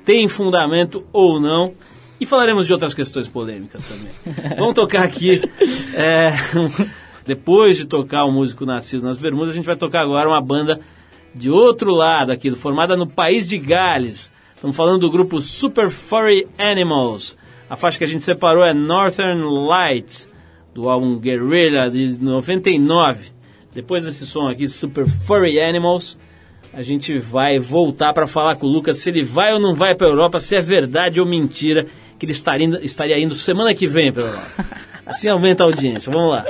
[0.06, 1.74] têm fundamento ou não.
[2.20, 4.12] E falaremos de outras questões polêmicas também.
[4.58, 5.42] Vamos tocar aqui.
[5.94, 6.32] é,
[7.26, 10.80] depois de tocar o músico nascido nas Bermudas, a gente vai tocar agora uma banda
[11.34, 14.32] de outro lado aqui, formada no país de Gales.
[14.56, 17.38] Estamos falando do grupo Super Furry Animals.
[17.70, 20.30] A faixa que a gente separou é Northern Lights,
[20.74, 23.32] do álbum Guerrilla de 99.
[23.74, 26.18] Depois desse som aqui, Super Furry Animals,
[26.74, 29.96] a gente vai voltar para falar com o Lucas se ele vai ou não vai
[29.96, 31.88] para a Europa, se é verdade ou mentira
[32.18, 34.66] que ele estaria indo, estaria indo semana que vem para Europa.
[35.06, 36.12] Assim aumenta a audiência.
[36.12, 36.44] Vamos lá.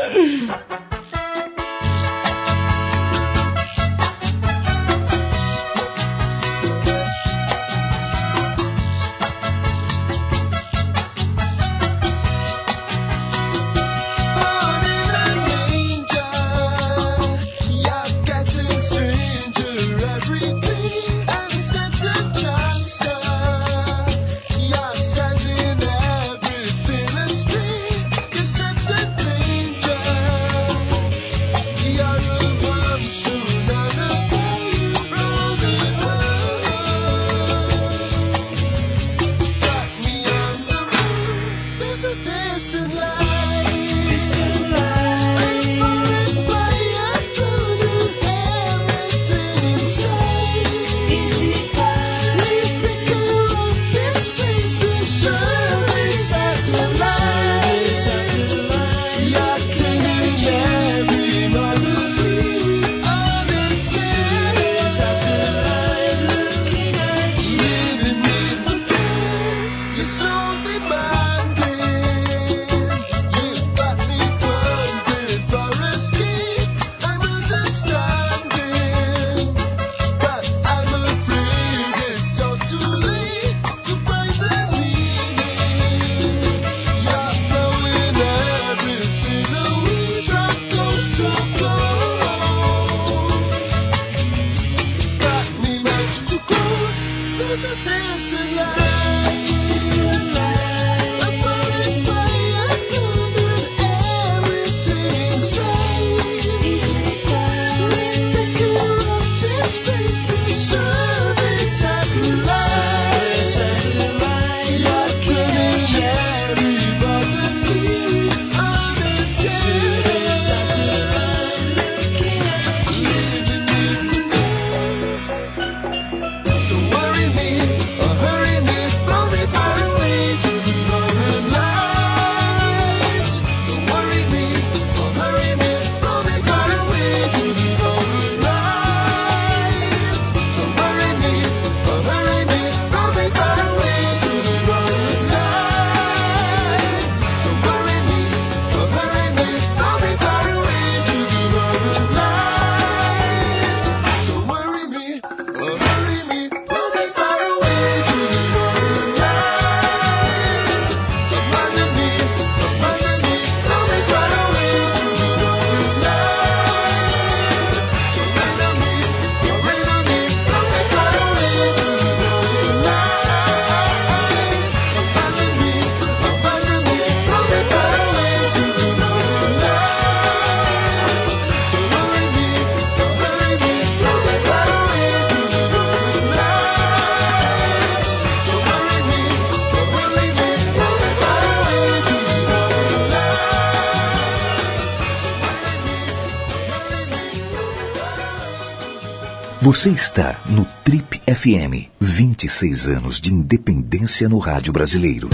[199.76, 201.92] Você está no Trip FM.
[202.00, 205.28] 26 anos de independência no rádio brasileiro.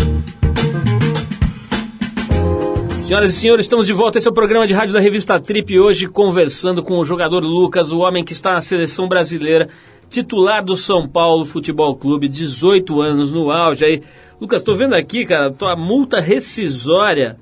[3.04, 4.18] Senhoras e senhores, estamos de volta.
[4.18, 5.80] Esse é o programa de rádio da revista Trip.
[5.80, 9.70] Hoje conversando com o jogador Lucas, o homem que está na seleção brasileira,
[10.10, 13.86] titular do São Paulo Futebol Clube, 18 anos no auge.
[13.86, 14.02] Aí,
[14.42, 17.38] Lucas, tô vendo aqui, cara, tua multa rescisória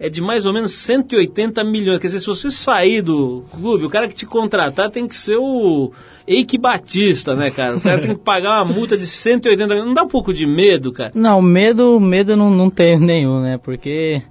[0.00, 1.98] é de mais ou menos 180 milhões.
[1.98, 5.36] Quer dizer, se você sair do clube, o cara que te contratar tem que ser
[5.36, 5.92] o
[6.28, 7.76] Eike Batista, né, cara?
[7.76, 9.86] O cara tem que pagar uma multa de 180 milhões.
[9.86, 11.10] Não dá um pouco de medo, cara?
[11.14, 13.58] Não, medo, medo não, não tenho nenhum, né?
[13.58, 14.22] Porque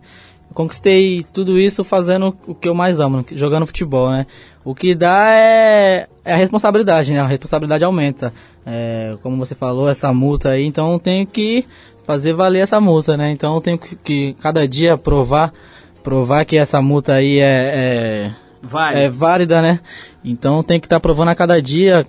[0.53, 4.27] conquistei tudo isso fazendo o que eu mais amo, jogando futebol, né?
[4.63, 7.19] O que dá é, é a responsabilidade, né?
[7.19, 8.31] A responsabilidade aumenta.
[8.65, 11.65] É, como você falou, essa multa aí, então eu tenho que
[12.03, 13.31] fazer valer essa multa, né?
[13.31, 15.53] Então eu tenho que, que cada dia provar,
[16.03, 18.31] provar que essa multa aí é, é,
[18.61, 19.05] Vai.
[19.05, 19.79] é válida, né?
[20.23, 22.05] Então tem que estar provando a cada dia,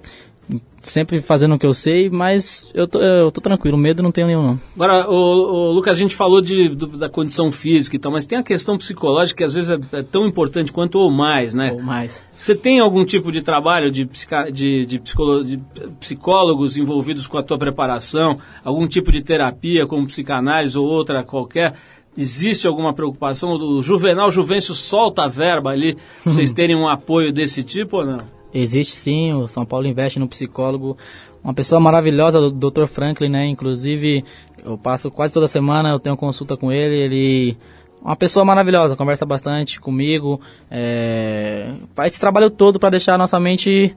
[0.82, 4.26] sempre fazendo o que eu sei, mas eu tô, eu tô tranquilo, medo não tenho
[4.26, 4.61] nenhum não.
[4.74, 8.38] Agora, o, Lucas, a gente falou de, do- da condição física e tal, mas tem
[8.38, 11.72] a questão psicológica que às vezes é, é tão importante quanto ou mais, né?
[11.72, 12.24] Ou mais.
[12.36, 15.61] Você tem algum tipo de trabalho de, psica- de, de de
[16.01, 18.38] psicólogos envolvidos com a tua preparação?
[18.64, 21.74] Algum tipo de terapia, como psicanálise ou outra qualquer?
[22.18, 23.52] Existe alguma preocupação?
[23.52, 28.20] O Juvenal Juvencio solta a verba ali, vocês terem um apoio desse tipo ou não?
[28.52, 30.98] Existe sim, o São Paulo investe no psicólogo,
[31.44, 32.86] uma pessoa maravilhosa, o Dr.
[32.86, 33.46] Franklin, né?
[33.46, 34.24] Inclusive,
[34.64, 37.56] eu passo quase toda semana, eu tenho consulta com ele, ele
[38.02, 43.38] uma pessoa maravilhosa, conversa bastante comigo, é, faz esse trabalho todo para deixar a nossa
[43.38, 43.94] mente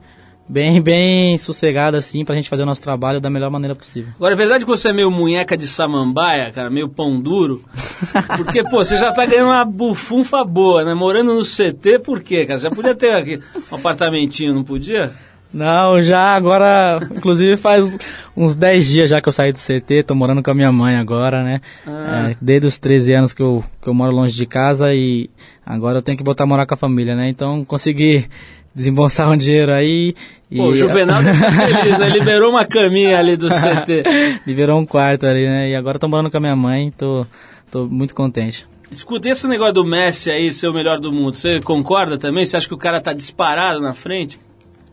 [0.48, 4.14] bem, bem sossegada assim, pra gente fazer o nosso trabalho da melhor maneira possível.
[4.16, 7.64] Agora, é verdade que você é meio munheca de samambaia, cara, meio pão duro?
[8.38, 10.94] Porque, pô, você já tá ganhando uma bufunfa boa, né?
[10.94, 12.60] Morando no CT, por quê, cara?
[12.60, 13.39] Já podia ter aqui
[13.72, 15.12] um apartamentinho, não podia?
[15.54, 17.98] Não, já agora, inclusive faz
[18.36, 20.96] uns 10 dias já que eu saí do CT, tô morando com a minha mãe
[20.96, 21.60] agora, né?
[21.86, 22.30] Ah.
[22.30, 25.30] É, desde os 13 anos que eu, que eu moro longe de casa e
[25.66, 27.28] agora eu tenho que voltar a morar com a família, né?
[27.28, 28.30] Então consegui
[28.74, 30.15] desembolsar um dinheiro aí
[30.49, 32.09] e Pô, o Juvenal estar feliz, né?
[32.09, 34.41] Liberou uma caminha ali do CT.
[34.45, 35.69] liberou um quarto ali, né?
[35.69, 37.26] E agora tô morando com a minha mãe, tô,
[37.69, 38.65] tô muito contente.
[38.91, 42.45] Escuta, esse negócio do Messi aí ser o melhor do mundo, você concorda também?
[42.45, 44.38] Você acha que o cara tá disparado na frente?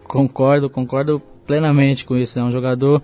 [0.04, 2.38] Concordo, concordo plenamente com isso.
[2.38, 3.02] É um jogador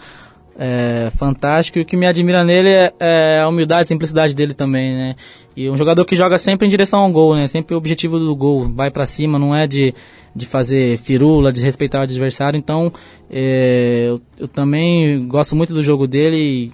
[0.57, 4.55] é, fantástico e o que me admira nele é, é a humildade e simplicidade dele
[4.55, 5.17] também, né?
[5.57, 7.47] E um jogador que joga sempre em direção ao gol, né?
[7.47, 9.95] Sempre o objetivo do gol, vai pra cima, não é de,
[10.35, 12.57] de fazer firula, de respeitar o adversário.
[12.59, 12.93] Então,
[13.31, 16.73] é, eu, eu também gosto muito do jogo dele e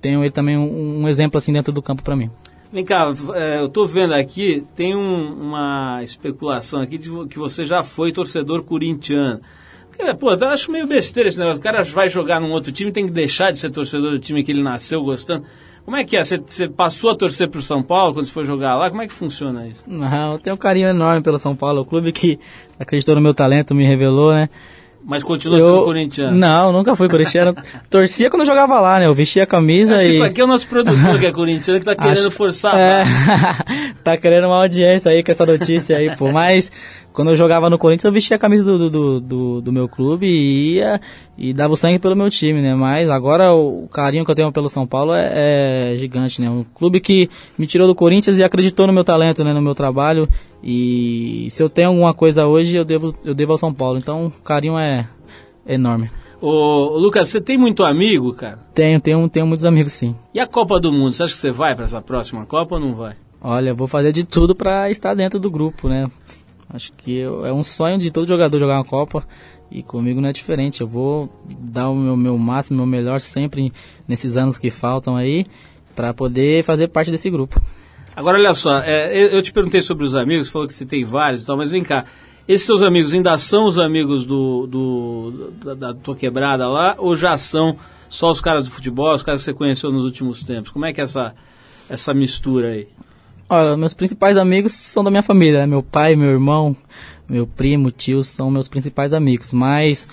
[0.00, 2.30] tenho ele também um, um exemplo assim dentro do campo pra mim.
[2.72, 7.64] Vem cá, é, eu tô vendo aqui, tem um- uma especulação aqui de que você
[7.64, 9.40] já foi torcedor corintiano.
[10.20, 11.58] Pô, eu acho meio besteira esse negócio.
[11.58, 14.44] O cara vai jogar num outro time, tem que deixar de ser torcedor do time
[14.44, 15.44] que ele nasceu gostando.
[15.86, 16.24] Como é que é?
[16.24, 18.90] Você, passou a torcer pro São Paulo quando você foi jogar lá?
[18.90, 19.84] Como é que funciona isso?
[19.86, 22.40] Não, eu tenho um carinho enorme pelo São Paulo, o clube que
[22.76, 24.48] acreditou no meu talento, me revelou, né?
[25.08, 26.36] Mas continua sendo corintiano.
[26.36, 27.54] Não, nunca fui corintiano.
[27.88, 29.06] Torcia quando eu jogava lá, né?
[29.06, 30.08] Eu vestia a camisa e.
[30.08, 33.04] isso aqui é o nosso produtor que é corintiano que tá querendo Acho- forçar É,
[34.02, 36.32] tá querendo uma audiência aí com essa notícia aí, pô.
[36.32, 36.72] Mas
[37.12, 40.26] quando eu jogava no Corinthians, eu vestia a camisa do, do, do, do meu clube
[40.26, 41.00] e ia
[41.38, 42.74] e dava o sangue pelo meu time, né?
[42.74, 46.50] Mas agora o carinho que eu tenho pelo São Paulo é, é gigante, né?
[46.50, 49.52] Um clube que me tirou do Corinthians e acreditou no meu talento, né?
[49.52, 50.28] No meu trabalho.
[50.68, 53.98] E se eu tenho alguma coisa hoje, eu devo, eu devo ao São Paulo.
[54.00, 55.06] Então o carinho é
[55.64, 56.10] enorme.
[56.40, 58.58] Ô, Lucas, você tem muito amigo, cara?
[58.74, 60.16] Tenho, tenho, tenho muitos amigos sim.
[60.34, 61.12] E a Copa do Mundo?
[61.12, 63.14] Você acha que você vai pra essa próxima Copa ou não vai?
[63.40, 66.10] Olha, eu vou fazer de tudo pra estar dentro do grupo, né?
[66.68, 69.24] Acho que eu- é um sonho de todo jogador jogar uma Copa
[69.70, 70.80] e comigo não é diferente.
[70.80, 71.28] Eu vou
[71.60, 73.72] dar o meu, meu máximo, meu melhor sempre
[74.08, 75.46] nesses anos que faltam aí
[75.94, 77.62] pra poder fazer parte desse grupo.
[78.16, 81.42] Agora, olha só, é, eu te perguntei sobre os amigos, falou que você tem vários
[81.42, 82.06] e tal, mas vem cá.
[82.48, 87.14] Esses seus amigos ainda são os amigos do, do- da, da tua quebrada lá ou
[87.14, 87.76] já são
[88.08, 90.70] só os caras do futebol, os caras que você conheceu nos últimos tempos?
[90.70, 91.34] Como é que é essa,
[91.90, 92.88] essa mistura aí?
[93.48, 95.66] Olha, meus principais amigos são da minha família, né?
[95.66, 96.74] Meu pai, meu irmão,
[97.28, 99.52] meu primo, tio são meus principais amigos.
[99.52, 100.08] Mas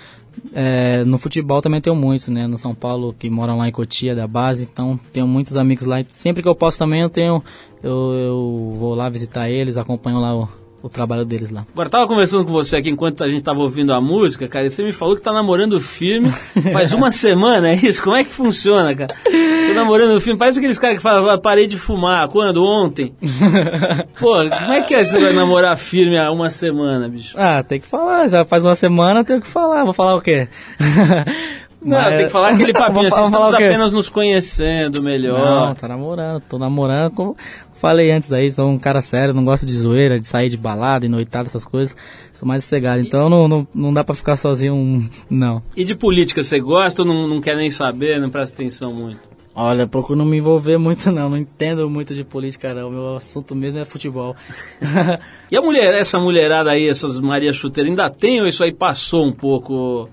[0.53, 2.47] é, no futebol também tenho muitos, né?
[2.47, 4.67] No São Paulo, que moram lá em Cotia, da base.
[4.71, 6.03] Então tenho muitos amigos lá.
[6.09, 7.43] Sempre que eu posso também, eu tenho...
[7.81, 10.47] Eu, eu vou lá visitar eles, acompanho lá o,
[10.83, 11.65] o trabalho deles lá.
[11.71, 14.69] Agora, tava conversando com você aqui enquanto a gente tava ouvindo a música, cara, e
[14.69, 16.29] você me falou que tá namorando firme
[16.73, 18.03] faz uma semana, é isso?
[18.03, 19.15] Como é que funciona, cara?
[19.23, 22.63] Tô namorando firme, parece aqueles caras que falam, "Ah, parei de fumar, quando?
[22.63, 23.15] Ontem?
[24.19, 27.35] Pô, como é que é negócio de namorar firme há uma semana, bicho?
[27.37, 28.27] Ah, tem que falar.
[28.27, 29.83] Já faz uma semana, eu tenho que falar.
[29.83, 30.47] Vou falar o quê?
[31.83, 35.67] Não, você tem que falar aquele papinho assim, estamos o apenas nos conhecendo melhor.
[35.67, 37.35] Não, tá namorando, tô namorando, como
[37.83, 41.05] falei antes aí, sou um cara sério, não gosto de zoeira, de sair de balada,
[41.05, 41.93] e noitada, essas coisas,
[42.31, 45.61] sou mais sossegado, então não, não, não dá pra ficar sozinho, não.
[45.75, 49.19] E de política, você gosta ou não, não quer nem saber, não presta atenção muito?
[49.53, 53.53] Olha, procuro não me envolver muito não, não entendo muito de política não, meu assunto
[53.53, 54.33] mesmo é futebol.
[55.51, 59.27] E a mulher, essa mulherada aí, essas Maria Chuteira, ainda tem ou isso aí passou
[59.27, 60.09] um pouco,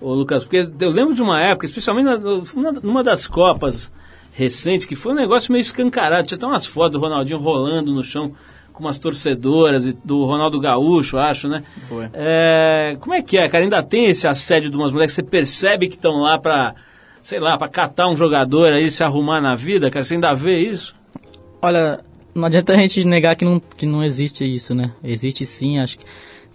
[0.00, 0.44] ô, Lucas?
[0.44, 2.08] Porque eu lembro de uma época, especialmente
[2.80, 3.90] numa das Copas
[4.38, 6.28] recentes, que foi um negócio meio escancarado.
[6.28, 8.32] Tinha até umas fotos do Ronaldinho rolando no chão
[8.72, 11.64] com umas torcedoras, e do Ronaldo Gaúcho, acho, né?
[11.88, 12.08] Foi.
[12.12, 13.64] É, como é que é, cara?
[13.64, 16.76] Ainda tem esse assédio de umas mulheres que você percebe que estão lá pra,
[17.20, 20.04] sei lá, pra catar um jogador aí, se arrumar na vida, cara?
[20.04, 20.94] Você ainda vê isso?
[21.60, 21.98] Olha,
[22.32, 24.92] não adianta a gente negar que não, que não existe isso, né?
[25.02, 26.04] Existe sim, acho que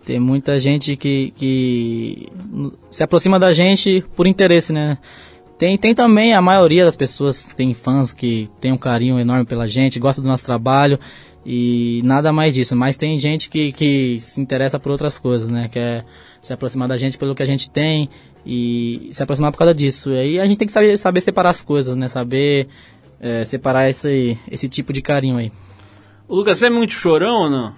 [0.05, 2.29] tem muita gente que, que
[2.89, 4.97] se aproxima da gente por interesse, né?
[5.63, 9.65] Tem, tem também a maioria das pessoas, tem fãs que tem um carinho enorme pela
[9.65, 10.99] gente, gosta do nosso trabalho
[11.45, 12.75] e nada mais disso.
[12.75, 15.69] Mas tem gente que, que se interessa por outras coisas, né?
[15.71, 16.03] Quer
[16.41, 18.09] se aproximar da gente pelo que a gente tem
[18.45, 20.11] e se aproximar por causa disso.
[20.11, 22.09] E aí a gente tem que saber, saber separar as coisas, né?
[22.09, 22.67] Saber
[23.21, 25.49] é, separar esse, esse tipo de carinho aí.
[26.27, 27.73] O Lucas, é muito chorão ou não?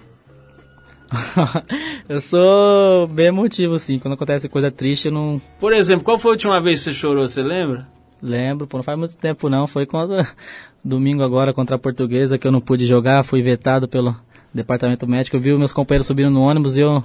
[2.08, 3.98] eu sou bem emotivo, sim.
[3.98, 6.92] Quando acontece coisa triste, eu não Por exemplo, qual foi a última vez que você
[6.92, 7.86] chorou, você lembra?
[8.22, 8.66] lembro.
[8.66, 9.66] Pô, não faz muito tempo, não.
[9.66, 10.26] Foi contra
[10.84, 13.24] domingo agora contra a Portuguesa que eu não pude jogar.
[13.24, 14.16] Fui vetado pelo
[14.52, 15.36] departamento médico.
[15.36, 17.04] Eu vi meus companheiros subindo no ônibus e eu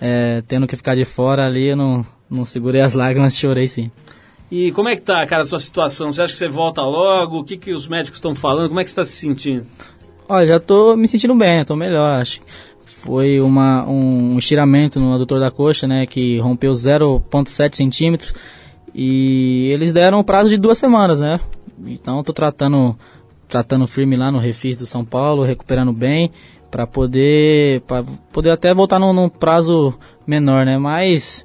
[0.00, 1.68] é, tendo que ficar de fora ali.
[1.68, 3.90] Eu não, não segurei as lágrimas, chorei sim.
[4.50, 6.12] E como é que tá, cara, a sua situação?
[6.12, 7.38] Você acha que você volta logo?
[7.38, 8.68] O que, que os médicos estão falando?
[8.68, 9.66] Como é que você está se sentindo?
[10.28, 12.40] Olha, já tô me sentindo bem, tô melhor, acho.
[13.02, 18.32] Foi uma, um estiramento no adutor da coxa, né, que rompeu 0,7 centímetros.
[18.94, 21.40] E eles deram um prazo de duas semanas, né?
[21.84, 22.96] Então tô tratando,
[23.48, 26.30] tratando firme lá no Refis do São Paulo, recuperando bem,
[26.70, 27.82] para poder,
[28.32, 29.92] poder até voltar num, num prazo
[30.24, 30.78] menor, né?
[30.78, 31.44] Mas,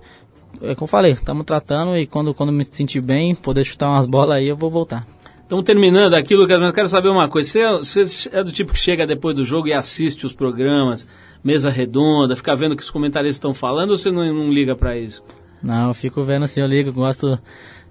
[0.62, 4.06] é como eu falei, estamos tratando e quando, quando me sentir bem, poder chutar umas
[4.06, 5.08] bolas aí, eu vou voltar.
[5.42, 7.50] Estamos terminando aqui, Lucas, mas eu quero saber uma coisa.
[7.50, 11.08] Você é, você é do tipo que chega depois do jogo e assiste os programas,
[11.48, 14.76] mesa redonda, fica vendo o que os comentaristas estão falando ou você não, não liga
[14.76, 15.24] para isso?
[15.64, 17.40] Não, eu fico vendo assim, eu ligo, gosto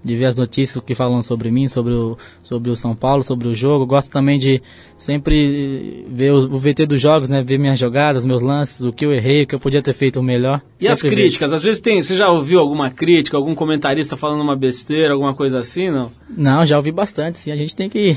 [0.03, 3.47] de ver as notícias que falam sobre mim, sobre o, sobre o São Paulo, sobre
[3.47, 3.83] o jogo.
[3.87, 4.61] Gosto também de
[4.99, 7.43] sempre ver o, o VT dos jogos, né?
[7.43, 10.21] Ver minhas jogadas, meus lances, o que eu errei, o que eu podia ter feito
[10.21, 10.61] melhor.
[10.79, 11.21] E as Sempre vejo.
[11.23, 11.51] críticas?
[11.51, 15.59] Às vezes tem, você já ouviu alguma crítica, algum comentarista falando uma besteira, alguma coisa
[15.59, 16.11] assim, não?
[16.29, 17.51] Não, já ouvi bastante, sim.
[17.51, 18.15] A gente tem que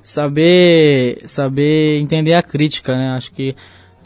[0.00, 3.10] saber saber entender a crítica, né?
[3.10, 3.54] Acho que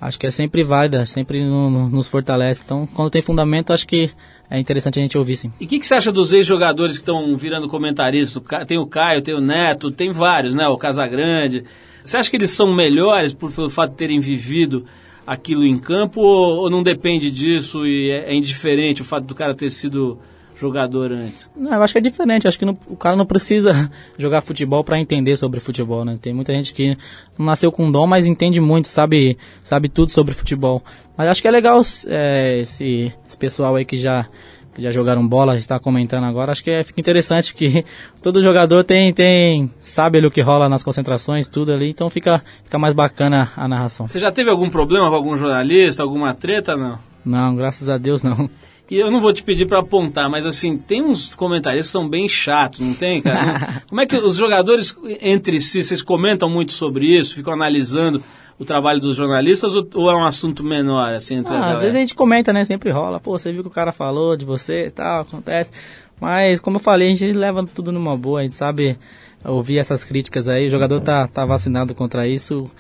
[0.00, 2.62] acho que é sempre válida, sempre no- no- nos fortalece.
[2.64, 4.10] Então, quando tem fundamento, acho que
[4.50, 5.52] é interessante a gente ouvir, sim.
[5.60, 8.42] E o que, que você acha dos ex-jogadores que estão virando comentaristas?
[8.66, 10.66] Tem o Caio, tem o Neto, tem vários, né?
[10.68, 11.64] O Casagrande.
[12.04, 14.84] Você acha que eles são melhores por, pelo fato de terem vivido
[15.26, 19.34] aquilo em campo ou, ou não depende disso e é, é indiferente o fato do
[19.34, 20.18] cara ter sido
[20.60, 21.48] jogador antes?
[21.56, 22.46] Não, eu acho que é diferente.
[22.46, 26.18] Acho que não- o cara não precisa jogar futebol para entender sobre futebol, né?
[26.20, 26.96] Tem muita gente que
[27.38, 30.82] não nasceu com dom, mas entende muito, sabe, sabe tudo sobre futebol.
[31.16, 34.26] Mas acho que é legal é, esse, esse pessoal aí que já
[34.72, 36.52] que já jogaram bola, está comentando agora.
[36.52, 37.84] Acho que é, fica interessante que
[38.22, 41.90] todo jogador tem tem sabe ali o que rola nas concentrações, tudo ali.
[41.90, 44.06] Então fica fica mais bacana a narração.
[44.06, 46.98] Você já teve algum problema com algum jornalista, alguma treta, não?
[47.24, 48.48] Não, graças a Deus não.
[48.90, 52.08] E eu não vou te pedir para apontar, mas assim, tem uns comentaristas que são
[52.08, 53.82] bem chatos, não tem, cara?
[53.88, 58.20] Como é que os jogadores entre si, vocês comentam muito sobre isso, ficam analisando
[58.58, 61.94] o trabalho dos jornalistas ou, ou é um assunto menor, assim, entre Ah, às vezes
[61.94, 62.64] a gente comenta, né?
[62.64, 63.20] Sempre rola.
[63.20, 65.70] Pô, você viu que o cara falou de você e tal, acontece.
[66.20, 68.40] Mas, como eu falei, a gente leva tudo numa boa.
[68.40, 68.98] A gente sabe
[69.42, 70.66] ouvir essas críticas aí.
[70.66, 72.70] O jogador tá, tá vacinado contra isso.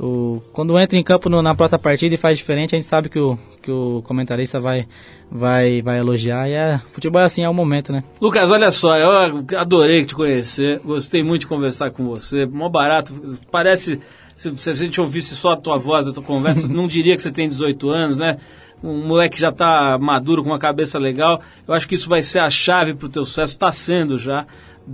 [0.00, 3.08] O, quando entra em campo no- na próxima partida e faz diferente, a gente sabe
[3.08, 4.86] que o, que o comentarista vai,
[5.30, 6.48] vai, vai elogiar.
[6.48, 8.04] E é, futebol é assim, é o momento, né?
[8.20, 13.12] Lucas, olha só, eu adorei te conhecer, gostei muito de conversar com você, mó barato,
[13.50, 14.00] parece,
[14.36, 17.22] se, se a gente ouvisse só a tua voz, a tua conversa, não diria que
[17.22, 18.38] você tem 18 anos, né?
[18.80, 22.38] Um moleque já tá maduro, com uma cabeça legal, eu acho que isso vai ser
[22.38, 24.46] a chave pro teu sucesso, está sendo já,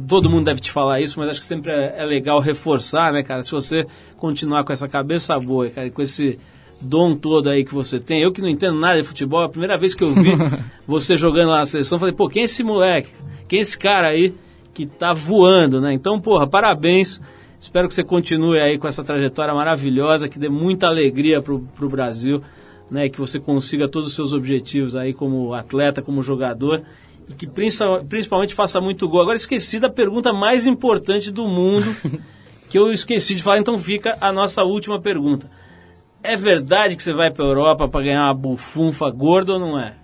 [0.08, 3.22] todo mundo deve te falar isso, mas acho que sempre é, é legal reforçar, né,
[3.22, 3.86] cara, se você
[4.16, 6.38] continuar com essa cabeça boa, cara, e com esse
[6.80, 8.22] dom todo aí que você tem.
[8.22, 10.32] Eu que não entendo nada de futebol, a primeira vez que eu vi
[10.86, 13.08] você jogando lá na seleção, falei, pô, quem é esse moleque?
[13.48, 14.34] Quem é esse cara aí
[14.72, 15.92] que tá voando, né?
[15.92, 17.20] Então, porra, parabéns.
[17.60, 21.88] Espero que você continue aí com essa trajetória maravilhosa, que dê muita alegria pro, pro
[21.88, 22.42] Brasil,
[22.90, 23.08] né?
[23.08, 26.82] Que você consiga todos os seus objetivos aí como atleta, como jogador.
[27.28, 29.22] E que principal- principalmente faça muito gol.
[29.22, 31.94] Agora esqueci da pergunta mais importante do mundo,
[32.68, 35.50] que eu esqueci de falar, então fica a nossa última pergunta.
[36.22, 39.94] É verdade que você vai para Europa para ganhar uma bufunfa gorda ou não é?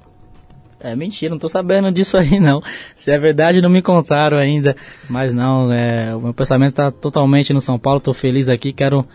[0.82, 2.62] É mentira, não tô sabendo disso aí não.
[2.96, 4.74] Se é verdade, não me contaram ainda.
[5.10, 9.06] Mas não, é, o meu pensamento está totalmente no São Paulo, tô feliz aqui, quero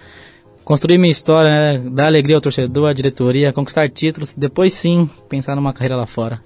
[0.63, 5.55] construir minha história, né, dar alegria ao torcedor, à diretoria, conquistar títulos, depois sim pensar
[5.55, 6.39] numa carreira lá fora.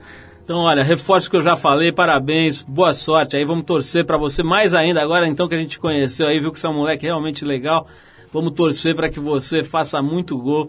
[0.50, 4.18] Então, olha, reforço o que eu já falei, parabéns, boa sorte aí, vamos torcer pra
[4.18, 6.74] você mais ainda agora, então que a gente conheceu aí, viu que você é um
[6.74, 7.88] moleque realmente legal,
[8.34, 10.68] vamos torcer pra que você faça muito gol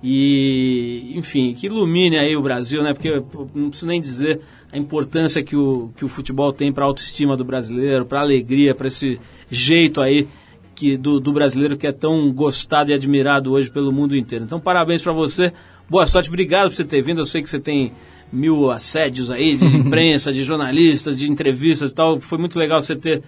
[0.00, 3.20] e, enfim, que ilumine aí o Brasil, né, porque
[3.52, 7.44] não preciso nem dizer a importância que o, que o futebol tem pra autoestima do
[7.44, 9.18] brasileiro, pra alegria, pra esse
[9.50, 10.28] jeito aí
[10.72, 14.44] que, do, do brasileiro que é tão gostado e admirado hoje pelo mundo inteiro.
[14.44, 15.52] Então, parabéns pra você,
[15.90, 17.90] boa sorte, obrigado por você ter vindo, eu sei que você tem
[18.32, 22.20] mil assédios aí de imprensa, de jornalistas, de entrevistas e tal.
[22.20, 23.22] Foi muito legal você ter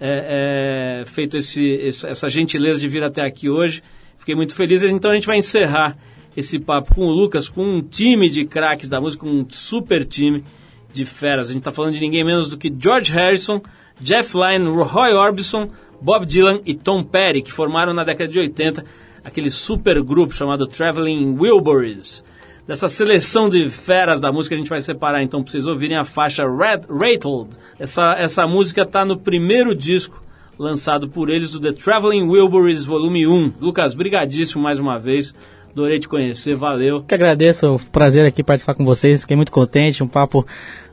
[0.00, 3.82] é, é, feito esse, essa gentileza de vir até aqui hoje.
[4.18, 4.82] Fiquei muito feliz.
[4.82, 5.96] Então a gente vai encerrar
[6.36, 10.44] esse papo com o Lucas, com um time de craques da música, um super time
[10.92, 11.48] de feras.
[11.48, 13.60] A gente está falando de ninguém menos do que George Harrison,
[14.00, 18.84] Jeff Lynne, Roy Orbison, Bob Dylan e Tom Petty, que formaram na década de 80
[19.24, 22.24] aquele super grupo chamado Traveling Wilburys.
[22.66, 26.04] Dessa seleção de feras da música, a gente vai separar então para vocês ouvirem a
[26.04, 27.50] faixa Red Rattled.
[27.78, 30.22] Essa, essa música está no primeiro disco
[30.58, 33.52] lançado por eles, do The Traveling Wilburys Volume 1.
[33.60, 35.34] Lucas, brigadíssimo mais uma vez.
[35.72, 37.02] Adorei te conhecer, valeu.
[37.02, 40.46] Que agradeço, o prazer aqui participar com vocês, fiquei muito contente, um papo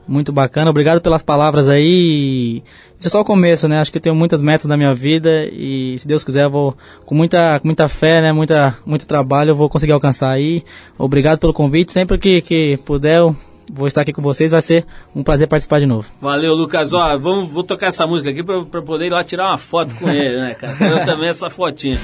[0.06, 0.70] muito bacana.
[0.70, 2.62] Obrigado pelas palavras aí.
[2.98, 3.80] Isso é só o começo, né?
[3.80, 6.76] Acho que eu tenho muitas metas na minha vida e se Deus quiser eu vou
[7.04, 8.32] com muita, com muita fé, né?
[8.32, 10.62] Muita, muito trabalho eu vou conseguir alcançar aí.
[10.98, 11.92] Obrigado pelo convite.
[11.92, 13.36] Sempre que, que puder eu
[13.72, 14.50] vou estar aqui com vocês.
[14.50, 14.84] Vai ser
[15.14, 16.08] um prazer participar de novo.
[16.20, 16.92] Valeu, Lucas.
[16.92, 20.08] Ó, vamos, vou tocar essa música aqui pra poder ir lá tirar uma foto com
[20.08, 20.76] ele, né, cara?
[20.80, 21.98] Eu também essa fotinha.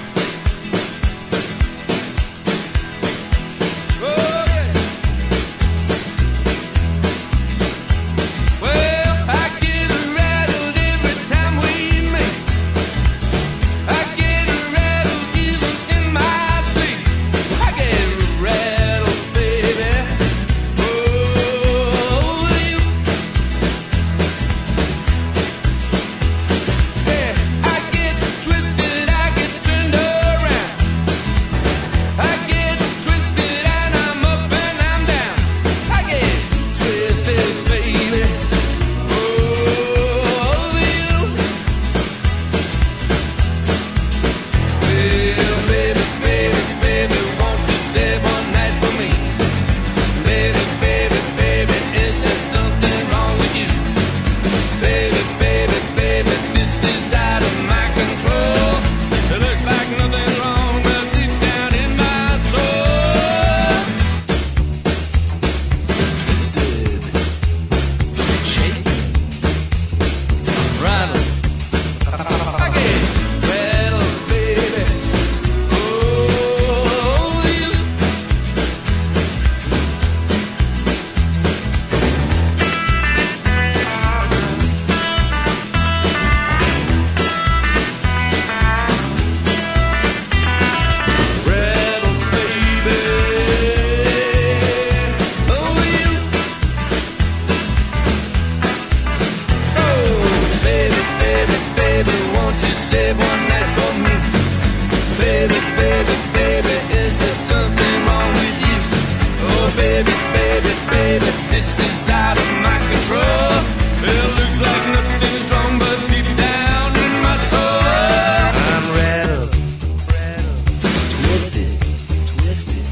[121.39, 121.79] Twisted,
[122.27, 122.85] twisted,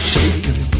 [0.00, 0.79] shaken,